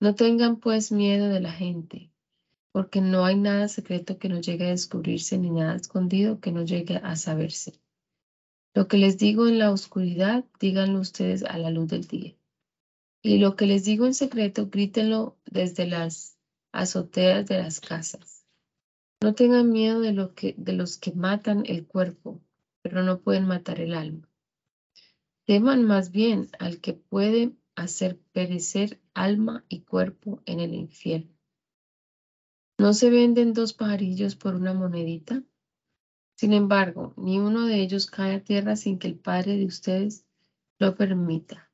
[0.00, 2.10] No tengan pues miedo de la gente,
[2.72, 6.64] porque no hay nada secreto que no llegue a descubrirse ni nada escondido que no
[6.64, 7.80] llegue a saberse.
[8.74, 12.34] Lo que les digo en la oscuridad, díganlo ustedes a la luz del día.
[13.22, 16.36] Y lo que les digo en secreto, grítenlo desde las
[16.72, 18.41] azoteas de las casas.
[19.22, 22.40] No tengan miedo de, lo que, de los que matan el cuerpo,
[22.82, 24.28] pero no pueden matar el alma.
[25.46, 31.32] Teman más bien al que puede hacer perecer alma y cuerpo en el infierno.
[32.78, 35.44] ¿No se venden dos pajarillos por una monedita?
[36.36, 40.24] Sin embargo, ni uno de ellos cae a tierra sin que el Padre de ustedes
[40.80, 41.70] lo permita.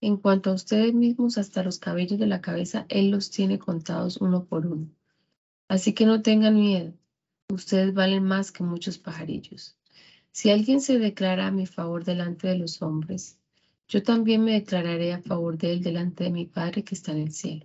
[0.00, 4.16] En cuanto a ustedes mismos, hasta los cabellos de la cabeza, Él los tiene contados
[4.16, 4.88] uno por uno.
[5.72, 6.92] Así que no tengan miedo,
[7.48, 9.78] ustedes valen más que muchos pajarillos.
[10.30, 13.38] Si alguien se declara a mi favor delante de los hombres,
[13.88, 17.20] yo también me declararé a favor de él delante de mi Padre que está en
[17.20, 17.64] el cielo.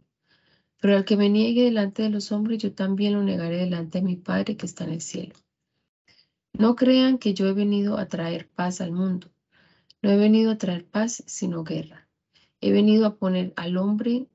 [0.79, 4.05] Pero al que me niegue delante de los hombres, yo también lo negaré delante de
[4.05, 5.35] mi Padre que está en el cielo.
[6.53, 9.27] No crean que yo he venido a traer paz al mundo.
[10.01, 12.07] No he venido a traer paz, sino guerra.
[12.61, 14.29] He venido a poner al hombre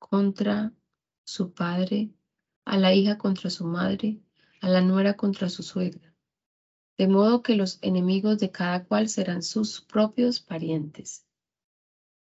[0.00, 0.72] contra
[1.22, 2.10] su padre,
[2.70, 4.20] a la hija contra su madre,
[4.60, 6.10] a la nuera contra su suegra
[7.00, 11.24] de modo que los enemigos de cada cual serán sus propios parientes.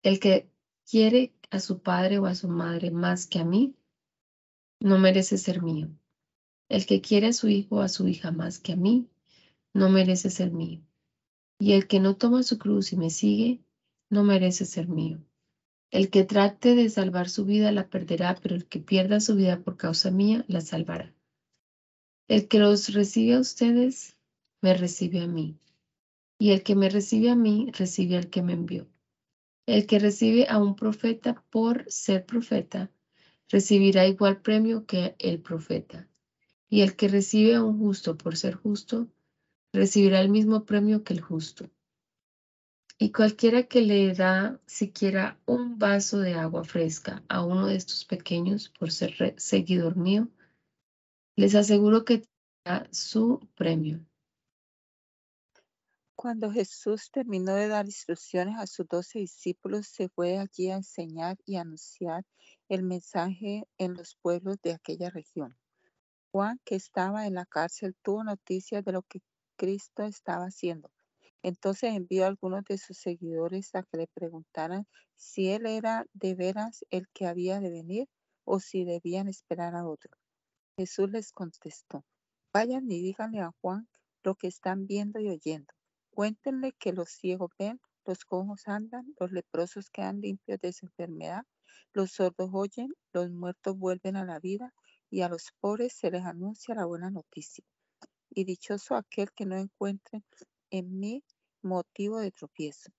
[0.01, 0.49] El que
[0.89, 3.75] quiere a su padre o a su madre más que a mí,
[4.79, 5.91] no merece ser mío.
[6.67, 9.07] El que quiere a su hijo o a su hija más que a mí,
[9.71, 10.81] no merece ser mío.
[11.59, 13.63] Y el que no toma su cruz y me sigue,
[14.09, 15.23] no merece ser mío.
[15.91, 19.59] El que trate de salvar su vida la perderá, pero el que pierda su vida
[19.59, 21.13] por causa mía la salvará.
[22.27, 24.17] El que los recibe a ustedes,
[24.61, 25.59] me recibe a mí.
[26.39, 28.87] Y el que me recibe a mí, recibe al que me envió.
[29.67, 32.91] El que recibe a un profeta por ser profeta,
[33.49, 36.07] recibirá igual premio que el profeta.
[36.69, 39.07] Y el que recibe a un justo por ser justo,
[39.71, 41.69] recibirá el mismo premio que el justo.
[42.97, 48.05] Y cualquiera que le da siquiera un vaso de agua fresca a uno de estos
[48.05, 50.29] pequeños por ser seguidor mío,
[51.35, 52.23] les aseguro que
[52.63, 54.05] tendrá su premio.
[56.15, 61.37] Cuando Jesús terminó de dar instrucciones a sus doce discípulos, se fue allí a enseñar
[61.45, 62.23] y anunciar
[62.69, 65.57] el mensaje en los pueblos de aquella región.
[66.31, 69.21] Juan, que estaba en la cárcel, tuvo noticias de lo que
[69.57, 70.89] Cristo estaba haciendo.
[71.47, 76.33] Entonces envió a algunos de sus seguidores a que le preguntaran si él era de
[76.33, 78.09] veras el que había de venir
[78.45, 80.09] o si debían esperar a otro.
[80.75, 82.03] Jesús les contestó,
[82.51, 83.87] vayan y díganle a Juan
[84.23, 85.71] lo que están viendo y oyendo.
[86.09, 91.43] Cuéntenle que los ciegos ven, los cojos andan, los leprosos quedan limpios de su enfermedad,
[91.93, 94.73] los sordos oyen, los muertos vuelven a la vida
[95.11, 97.63] y a los pobres se les anuncia la buena noticia.
[98.31, 100.23] Y dichoso aquel que no encuentre
[100.71, 101.23] en mí
[101.65, 102.91] motivo de tropiezo.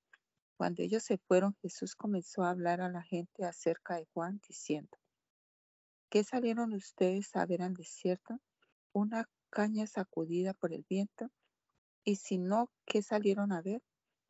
[0.57, 4.99] Cuando ellos se fueron, Jesús comenzó a hablar a la gente acerca de Juan, diciendo,
[6.11, 8.39] ¿qué salieron ustedes a ver al desierto?
[8.93, 11.29] ¿Una caña sacudida por el viento?
[12.05, 13.83] Y si no, ¿qué salieron a ver?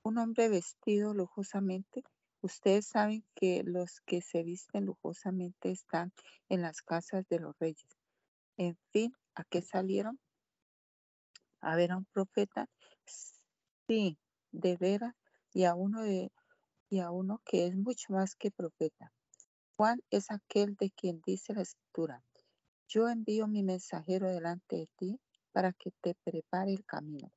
[0.03, 2.03] ¿Un hombre vestido lujosamente?
[2.41, 6.13] Ustedes saben que los que se visten lujosamente están
[6.49, 7.97] en las casas de los reyes.
[8.57, 10.19] En fin, ¿a qué salieron?
[11.61, 12.69] ¿A ver a un profeta?
[13.89, 14.19] Sí,
[14.61, 15.15] de veras,
[15.53, 16.31] y a uno de
[16.89, 19.13] y a uno que es mucho más que profeta.
[19.77, 22.23] Juan es aquel de quien dice la escritura,
[22.89, 25.21] yo envío mi mensajero delante de ti
[25.53, 27.33] para que te prepare el camino.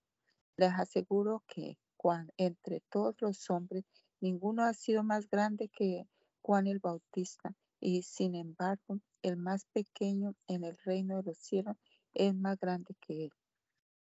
[0.57, 3.83] Les aseguro que Juan, entre todos los hombres,
[4.21, 6.07] ninguno ha sido más grande que
[6.41, 11.75] Juan el Bautista, y sin embargo, el más pequeño en el reino de los cielos
[12.13, 13.31] es más grande que él.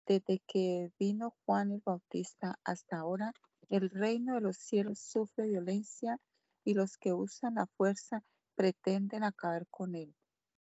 [0.07, 3.33] Desde que vino Juan el Bautista hasta ahora,
[3.67, 6.17] el reino de los cielos sufre violencia
[6.63, 8.23] y los que usan la fuerza
[8.55, 10.15] pretenden acabar con él.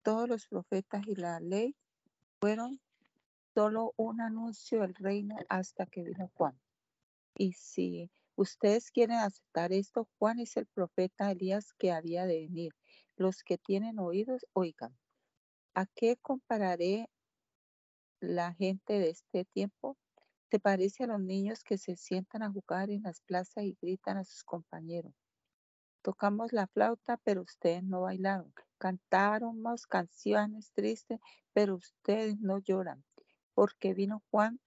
[0.01, 1.75] Todos los profetas y la ley
[2.39, 2.81] fueron
[3.53, 6.59] solo un anuncio del reino hasta que vino Juan.
[7.35, 12.73] Y si ustedes quieren aceptar esto, Juan es el profeta Elías que había de venir.
[13.15, 14.97] Los que tienen oídos, oigan.
[15.75, 17.07] ¿A qué compararé
[18.20, 19.97] la gente de este tiempo?
[20.49, 24.18] Se parece a los niños que se sientan a jugar en las plazas y gritan
[24.18, 25.13] a sus compañeros.
[26.01, 28.53] Tocamos la flauta, pero ustedes no bailaron.
[28.78, 31.20] Cantaron más canciones tristes,
[31.51, 33.03] pero ustedes no lloran.
[33.53, 34.59] Porque vino Juan,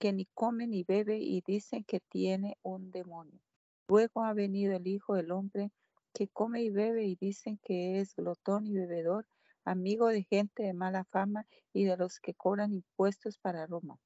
[0.00, 3.40] que ni come ni bebe y dicen que tiene un demonio.
[3.86, 5.70] Luego ha venido el Hijo del Hombre,
[6.12, 9.26] que come y bebe y dicen que es glotón y bebedor,
[9.64, 13.98] amigo de gente de mala fama y de los que cobran impuestos para Roma.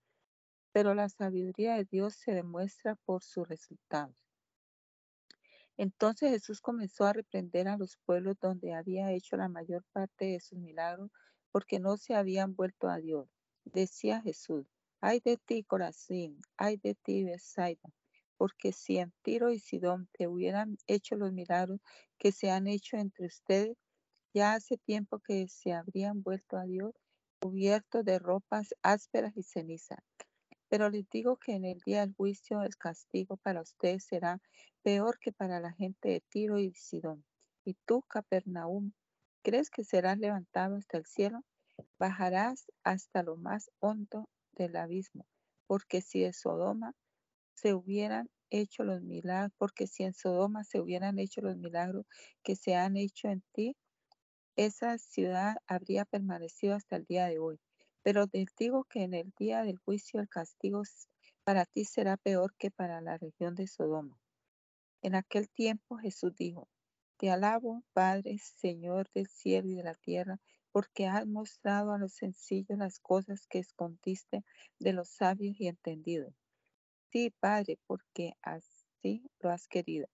[0.72, 4.16] Pero la sabiduría de Dios se demuestra por sus resultados.
[5.76, 10.40] Entonces Jesús comenzó a reprender a los pueblos donde había hecho la mayor parte de
[10.40, 11.11] sus milagros
[11.50, 13.28] porque no se habían vuelto a Dios.
[13.64, 14.66] Decía Jesús,
[15.00, 17.90] ay de ti, Corazín, ay de ti, Besaida,
[18.36, 21.80] porque si en Tiro y Sidón te hubieran hecho los milagros
[22.18, 23.76] que se han hecho entre ustedes,
[24.35, 26.93] ya hace tiempo que se habrían vuelto a Dios
[27.41, 30.03] cubiertos de ropas ásperas y ceniza.
[30.68, 34.41] Pero les digo que en el día del juicio el castigo para ustedes será
[34.82, 37.24] peor que para la gente de Tiro y Sidón.
[37.64, 38.93] Y tú, Capernaum,
[39.43, 41.45] ¿crees que serás levantado hasta el cielo?
[41.99, 45.26] Bajarás hasta lo más hondo del abismo,
[45.66, 46.93] porque si de Sodoma
[47.55, 52.07] se hubieran hecho los milagros, porque si en Sodoma se hubieran hecho los milagros
[52.43, 53.76] que se han hecho en ti,
[54.57, 57.61] esa ciudad habría permanecido hasta el día de hoy.
[58.02, 60.82] Pero te digo que en el día del juicio el castigo
[61.44, 64.18] para ti será peor que para la región de Sodoma.
[65.02, 66.68] En aquel tiempo Jesús dijo,
[67.16, 70.40] Te alabo, Padre, Señor del cielo y de la tierra,
[70.72, 74.44] porque has mostrado a los sencillos las cosas que escondiste
[74.78, 76.34] de los sabios y entendidos.
[77.11, 80.09] Sí, Padre, porque así lo has querido.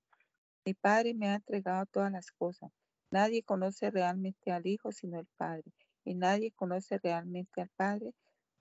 [0.65, 2.71] Mi Padre me ha entregado todas las cosas.
[3.11, 5.73] Nadie conoce realmente al Hijo sino el Padre,
[6.05, 8.15] y nadie conoce realmente al Padre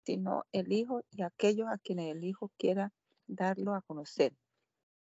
[0.05, 2.91] sino el Hijo y aquellos a quienes el Hijo quiera
[3.27, 4.35] darlo a conocer.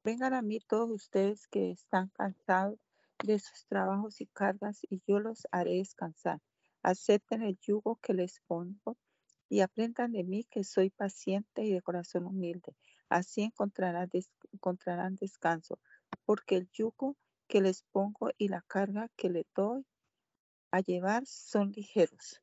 [0.03, 2.79] Vengan a mí todos ustedes que están cansados
[3.23, 6.39] de sus trabajos y cargas, y yo los haré descansar.
[6.83, 8.97] Acepten el yugo que les pongo
[9.49, 12.75] y aprendan de mí que soy paciente y de corazón humilde.
[13.09, 14.09] Así encontrarán,
[14.53, 15.79] encontrarán descanso,
[16.25, 17.17] porque el yugo
[17.49, 19.83] que les pongo y la carga que les doy
[20.71, 22.41] a llevar son ligeros.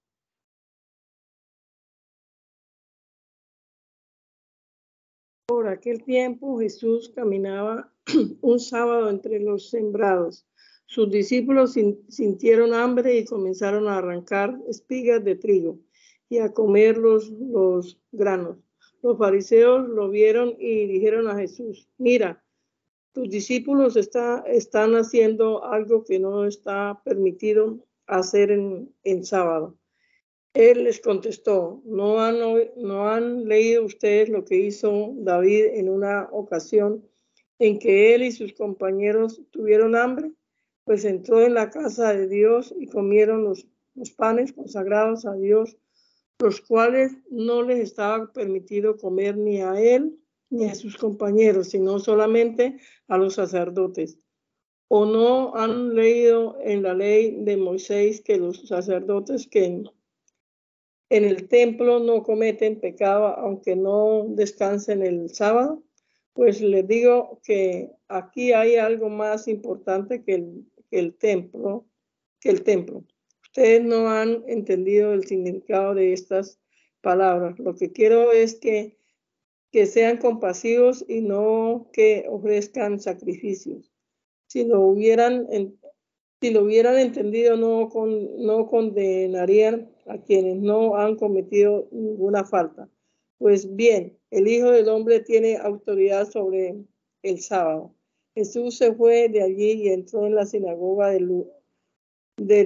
[5.47, 7.93] Por aquel tiempo Jesús caminaba
[8.43, 10.45] un sábado entre los sembrados.
[10.87, 11.77] Sus discípulos
[12.09, 15.79] sintieron hambre y comenzaron a arrancar espigas de trigo
[16.29, 18.59] y a comer los, los granos.
[19.03, 22.45] Los fariseos lo vieron y dijeron a Jesús, mira,
[23.17, 29.75] tus discípulos está, están haciendo algo que no está permitido hacer en, en sábado.
[30.53, 32.37] Él les contestó, ¿no han,
[32.77, 37.09] ¿no han leído ustedes lo que hizo David en una ocasión
[37.59, 40.33] en que él y sus compañeros tuvieron hambre?
[40.85, 45.79] Pues entró en la casa de Dios y comieron los panes consagrados a Dios,
[46.39, 50.19] los cuales no les estaba permitido comer ni a él
[50.51, 52.79] ni a sus compañeros, sino solamente
[53.09, 54.19] a los sacerdotes
[54.89, 59.91] o no han leído en la ley de Moisés que los sacerdotes que en,
[61.09, 65.83] el templo no cometen pecado aunque no descansen el sábado,
[66.33, 71.87] Pues les digo que aquí hay algo más importante que el, que el templo,
[72.41, 73.05] que el templo.
[73.43, 76.61] Ustedes no han entendido el significado de estas
[77.01, 77.59] palabras.
[77.59, 78.99] Lo que quiero es que,
[79.77, 83.93] que sean compasivos y no que ofrezcan sacrificios.
[84.49, 85.47] Si lo hubieran,
[86.41, 92.89] si lo hubieran entendido, no, con, no condenarían a quienes no han cometido ninguna falta.
[93.37, 96.83] Pues bien, el Hijo del Hombre tiene autoridad sobre
[97.23, 97.95] el sábado.
[98.35, 101.45] Jesús se fue de allí y entró en la sinagoga del,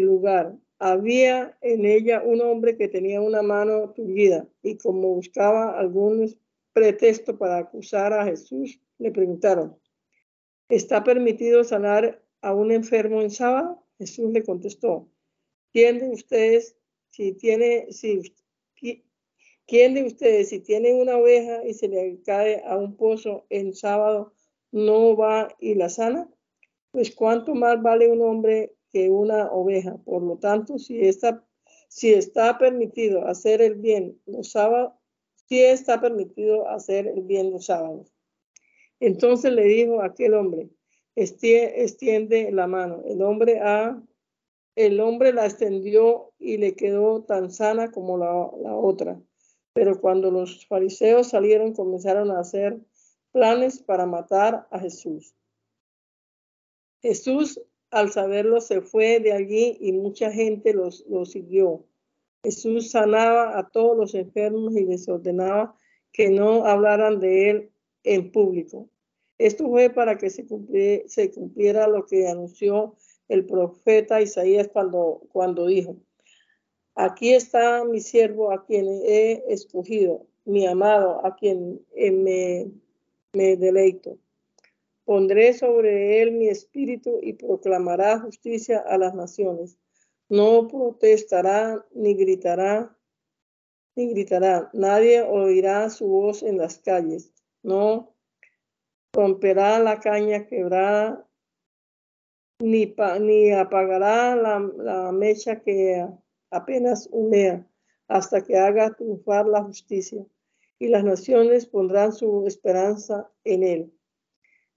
[0.00, 0.56] lugar.
[0.78, 6.38] Había en ella un hombre que tenía una mano tullida y como buscaba algún
[6.80, 9.76] pretexto para acusar a Jesús, le preguntaron,
[10.70, 13.84] ¿está permitido sanar a un enfermo en sábado?
[13.98, 15.06] Jesús le contestó,
[15.74, 16.78] ¿quién de ustedes
[17.10, 18.34] si tiene, si,
[19.66, 23.74] quién de ustedes si tiene una oveja y se le cae a un pozo en
[23.74, 24.32] sábado,
[24.72, 26.30] no va y la sana?
[26.92, 29.98] Pues cuánto más vale un hombre que una oveja.
[29.98, 31.44] Por lo tanto, si está,
[31.88, 34.94] si está permitido hacer el bien los sábados,
[35.50, 38.14] si está permitido hacer el bien los sábados.
[39.00, 40.70] Entonces le dijo aquel hombre,
[41.16, 43.02] extiende la mano.
[43.04, 44.00] El hombre, a,
[44.76, 49.20] el hombre la extendió y le quedó tan sana como la otra.
[49.72, 52.78] Pero cuando los fariseos salieron, comenzaron a hacer
[53.32, 55.34] planes para matar a Jesús.
[57.02, 61.84] Jesús al saberlo se fue de allí y mucha gente los, siguió.
[62.42, 65.76] Jesús sanaba a todos los enfermos y les ordenaba
[66.12, 67.70] que no hablaran de él
[68.04, 68.88] en público.
[69.38, 72.96] Esto fue para que se cumpliera, se cumpliera lo que anunció
[73.28, 75.96] el profeta Isaías cuando, dijo,
[76.94, 82.70] aquí está mi siervo a quien he escogido, mi amado a quien me,
[83.32, 84.18] me deleito.
[85.04, 89.78] Pondré sobre él mi espíritu y proclamará justicia a las naciones.
[90.30, 92.96] No protestará ni gritará,
[93.96, 94.70] ni gritará.
[94.72, 97.32] Nadie oirá su voz en las calles.
[97.64, 98.14] No
[99.12, 101.26] romperá la caña quebrada,
[102.60, 106.06] ni, ni apagará la, la mecha que
[106.52, 107.66] apenas humea,
[108.06, 110.24] hasta que haga triunfar la justicia.
[110.78, 113.92] Y las naciones pondrán su esperanza en él.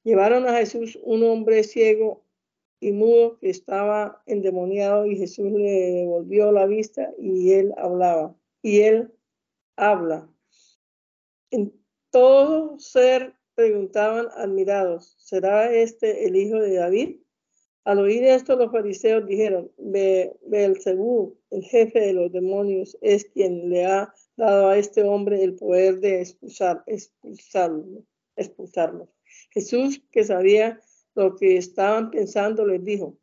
[0.04, 2.24] Llevaron a Jesús un hombre ciego
[2.84, 8.36] y mudo que estaba endemoniado y Jesús le devolvió la vista y él hablaba.
[8.62, 9.14] Y él
[9.78, 10.30] habla.
[11.50, 11.74] En
[12.12, 17.18] todo ser preguntaban admirados, ¿será este el hijo de David?
[17.86, 23.86] Al oír esto los fariseos dijeron, Beelzebú, el jefe de los demonios, es quien le
[23.86, 28.04] ha dado a este hombre el poder de expulsar, expulsarlo,
[28.36, 29.10] expulsarlos.
[29.52, 30.80] Jesús, que sabía
[31.16, 33.18] lo que estaban pensando, les dijo,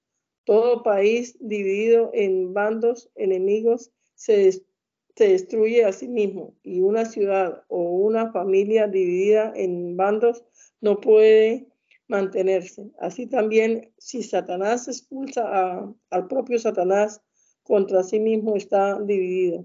[0.44, 7.64] todo país dividido en bandos enemigos se, se destruye a sí mismo y una ciudad
[7.68, 10.44] o una familia dividida en bandos
[10.80, 11.68] no puede
[12.08, 12.90] mantenerse.
[12.98, 17.22] Así también, si Satanás expulsa al propio Satanás,
[17.62, 19.64] contra sí mismo está dividido.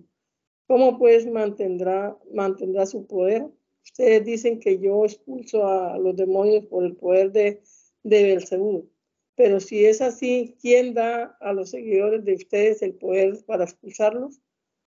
[0.68, 3.48] ¿Cómo pues mantendrá, mantendrá su poder?
[3.84, 7.62] Ustedes dicen que yo expulso a los demonios por el poder de,
[8.06, 8.90] de Belcebú.
[9.36, 14.40] Pero si es así, ¿quién da a los seguidores de ustedes el poder para expulsarlos?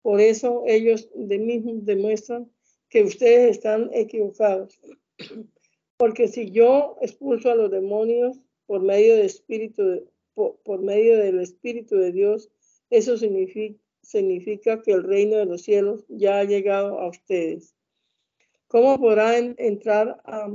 [0.03, 2.49] Por eso ellos de mismos demuestran
[2.89, 4.79] que ustedes están equivocados.
[5.97, 11.97] Porque si yo expulso a los demonios por medio, de espíritu por, medio del Espíritu
[11.97, 12.49] de Dios,
[12.91, 17.75] eso significa, significa que el reino de los cielos ya ha llegado a ustedes.
[18.69, 20.55] ¿Cómo podrá entrar a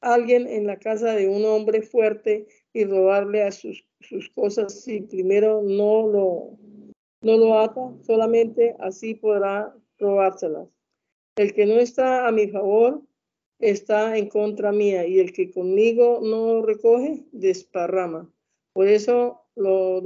[0.00, 5.00] alguien en la casa de un hombre fuerte y robarle a sus, sus cosas si
[5.02, 6.58] primero no lo,
[7.22, 7.92] no lo ata?
[8.02, 10.68] Solamente así podrá robárselas.
[11.36, 13.02] El que no está a mi favor
[13.58, 18.30] está en contra mía y el que conmigo no recoge, desparrama.
[18.72, 20.02] Por eso lo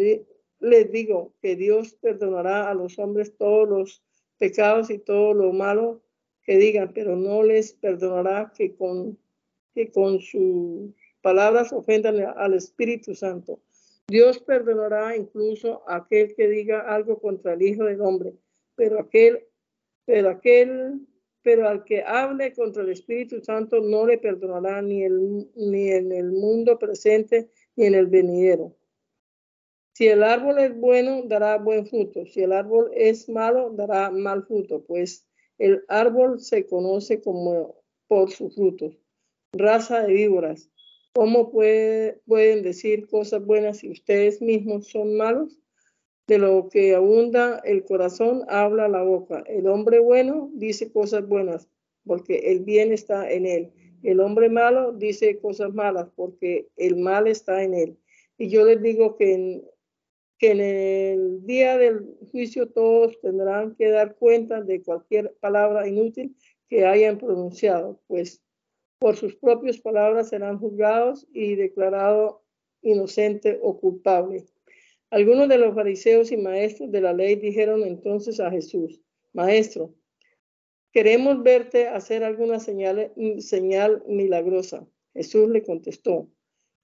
[0.60, 4.02] les digo que Dios perdonará a los hombres todos los
[4.38, 6.02] pecados y todo lo malo
[6.42, 9.18] que digan, pero no les perdonará que con,
[9.74, 13.60] que con sus palabras ofendan al Espíritu Santo.
[14.06, 18.34] Dios perdonará incluso a aquel que diga algo contra el Hijo del Hombre,
[18.76, 19.46] pero aquel,
[20.04, 21.00] pero aquel,
[21.42, 26.78] pero al que hable contra el Espíritu Santo no le perdonará ni, en el mundo
[26.78, 28.76] presente ni en el venidero.
[29.94, 32.26] Si el árbol es bueno, dará buen fruto.
[32.26, 35.26] Si el árbol es malo, dará mal fruto, pues
[35.58, 37.76] el árbol se conoce como
[38.08, 38.98] por sus frutos.
[39.54, 40.70] Raza de víboras.
[41.14, 45.60] ¿Cómo pueden decir cosas buenas si ustedes mismos son malos?
[46.26, 49.44] De lo que abunda el corazón habla la boca.
[49.46, 51.68] El hombre bueno dice cosas buenas
[52.04, 53.72] porque el bien está en él.
[54.02, 57.98] El hombre malo dice cosas malas porque el mal está en él.
[58.36, 59.64] Y yo les digo que en,
[60.38, 66.36] que en el día del juicio todos tendrán que dar cuenta de cualquier palabra inútil
[66.68, 68.43] que hayan pronunciado, pues
[69.04, 72.36] por sus propias palabras serán juzgados y declarados
[72.80, 74.46] inocente o culpable.
[75.10, 79.02] Algunos de los fariseos y maestros de la ley dijeron entonces a Jesús,
[79.34, 79.94] Maestro,
[80.90, 84.88] queremos verte hacer alguna señal, señal milagrosa.
[85.12, 86.30] Jesús le contestó,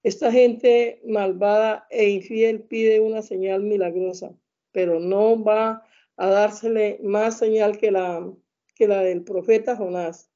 [0.03, 4.31] esta gente malvada e infiel pide una señal milagrosa,
[4.71, 8.31] pero no va a dársele más señal que la,
[8.75, 10.30] que la del profeta Jonás.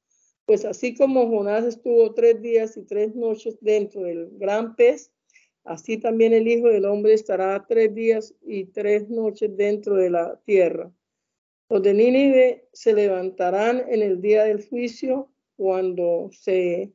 [0.45, 5.11] Pues así como Jonás estuvo tres días y tres noches dentro del gran pez,
[5.63, 10.39] así también el Hijo del Hombre estará tres días y tres noches dentro de la
[10.45, 10.91] tierra.
[11.67, 16.91] Los de Nínive se levantarán en el día del juicio cuando se,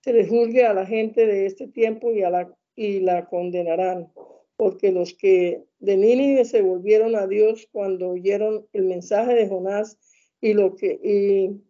[0.00, 4.10] se les juzgue a la gente de este tiempo y, la, y la condenarán,
[4.56, 9.98] porque los que de Nínive se volvieron a Dios cuando oyeron el mensaje de Jonás
[10.40, 11.60] y lo que y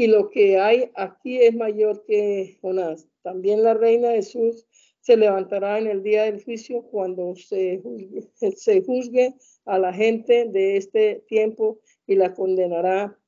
[0.00, 3.06] y lo que hay aquí es mayor que Jonás.
[3.20, 4.66] También la reina de Jesús
[5.00, 8.22] se levantará en el día del juicio cuando se juzgue,
[8.56, 9.34] se juzgue
[9.66, 13.18] a la gente de este tiempo y la condenará,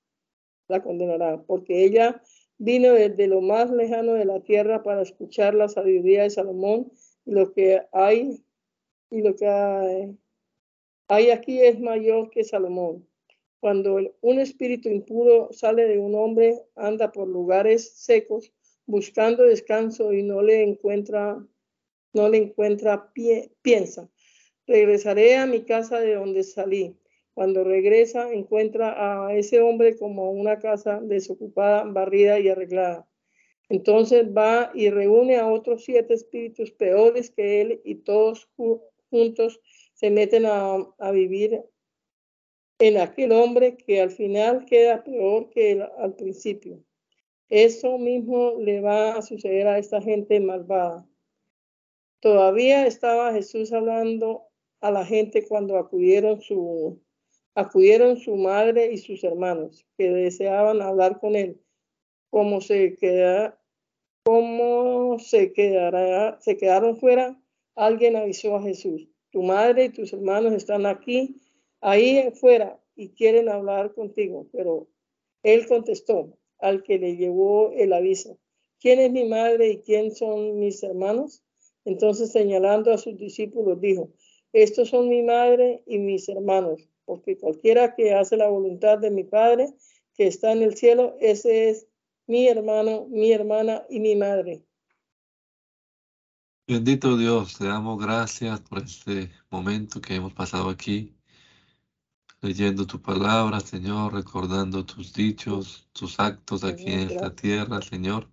[0.68, 2.22] la condenará, porque ella
[2.56, 6.90] vino desde lo más lejano de la tierra para escuchar la sabiduría de Salomón
[7.26, 8.42] y lo que hay
[9.10, 10.16] y lo que
[11.08, 13.06] hay aquí es mayor que Salomón.
[13.62, 18.52] Cuando un espíritu impuro sale de un hombre, anda por lugares secos
[18.86, 21.46] buscando descanso y no le encuentra,
[22.12, 24.10] no le encuentra pie, piensa,
[24.66, 26.96] regresaré a mi casa de donde salí.
[27.34, 28.96] Cuando regresa, encuentra
[29.28, 33.08] a ese hombre como una casa desocupada, barrida y arreglada.
[33.68, 38.48] Entonces va y reúne a otros siete espíritus peores que él y todos
[39.08, 39.60] juntos
[39.94, 41.62] se meten a, a vivir
[42.82, 46.82] en aquel hombre que al final queda peor que al principio.
[47.48, 51.06] Eso mismo le va a suceder a esta gente malvada.
[52.18, 54.48] Todavía estaba Jesús hablando
[54.80, 57.00] a la gente cuando acudieron su,
[57.54, 61.62] acudieron su madre y sus hermanos, que deseaban hablar con él.
[62.30, 63.62] Como se queda,
[64.24, 67.40] cómo se quedará, se quedaron fuera,
[67.76, 69.08] alguien avisó a Jesús.
[69.30, 71.41] Tu madre y tus hermanos están aquí
[71.82, 74.46] ahí fuera y quieren hablar contigo.
[74.52, 74.88] Pero
[75.42, 78.38] él contestó al que le llevó el aviso,
[78.80, 81.42] ¿quién es mi madre y quién son mis hermanos?
[81.84, 84.10] Entonces señalando a sus discípulos dijo,
[84.52, 89.24] estos son mi madre y mis hermanos, porque cualquiera que hace la voluntad de mi
[89.24, 89.74] Padre
[90.14, 91.86] que está en el cielo, ese es
[92.26, 94.62] mi hermano, mi hermana y mi madre.
[96.68, 101.12] Bendito Dios, te damos gracias por este momento que hemos pasado aquí
[102.42, 108.28] leyendo tu palabra, Señor, recordando tus dichos, tus actos aquí en esta tierra, Señor.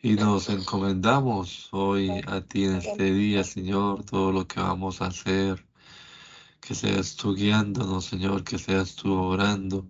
[0.00, 5.06] Y nos encomendamos hoy a ti en este día, Señor, todo lo que vamos a
[5.06, 5.66] hacer.
[6.60, 9.88] Que seas tú guiándonos, Señor, que seas tú orando,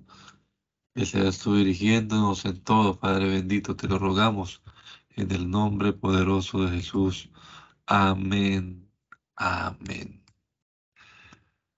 [0.94, 4.62] que seas tú dirigiéndonos en todo, Padre bendito, te lo rogamos
[5.10, 7.30] en el nombre poderoso de Jesús.
[7.86, 8.90] Amén.
[9.36, 10.25] Amén.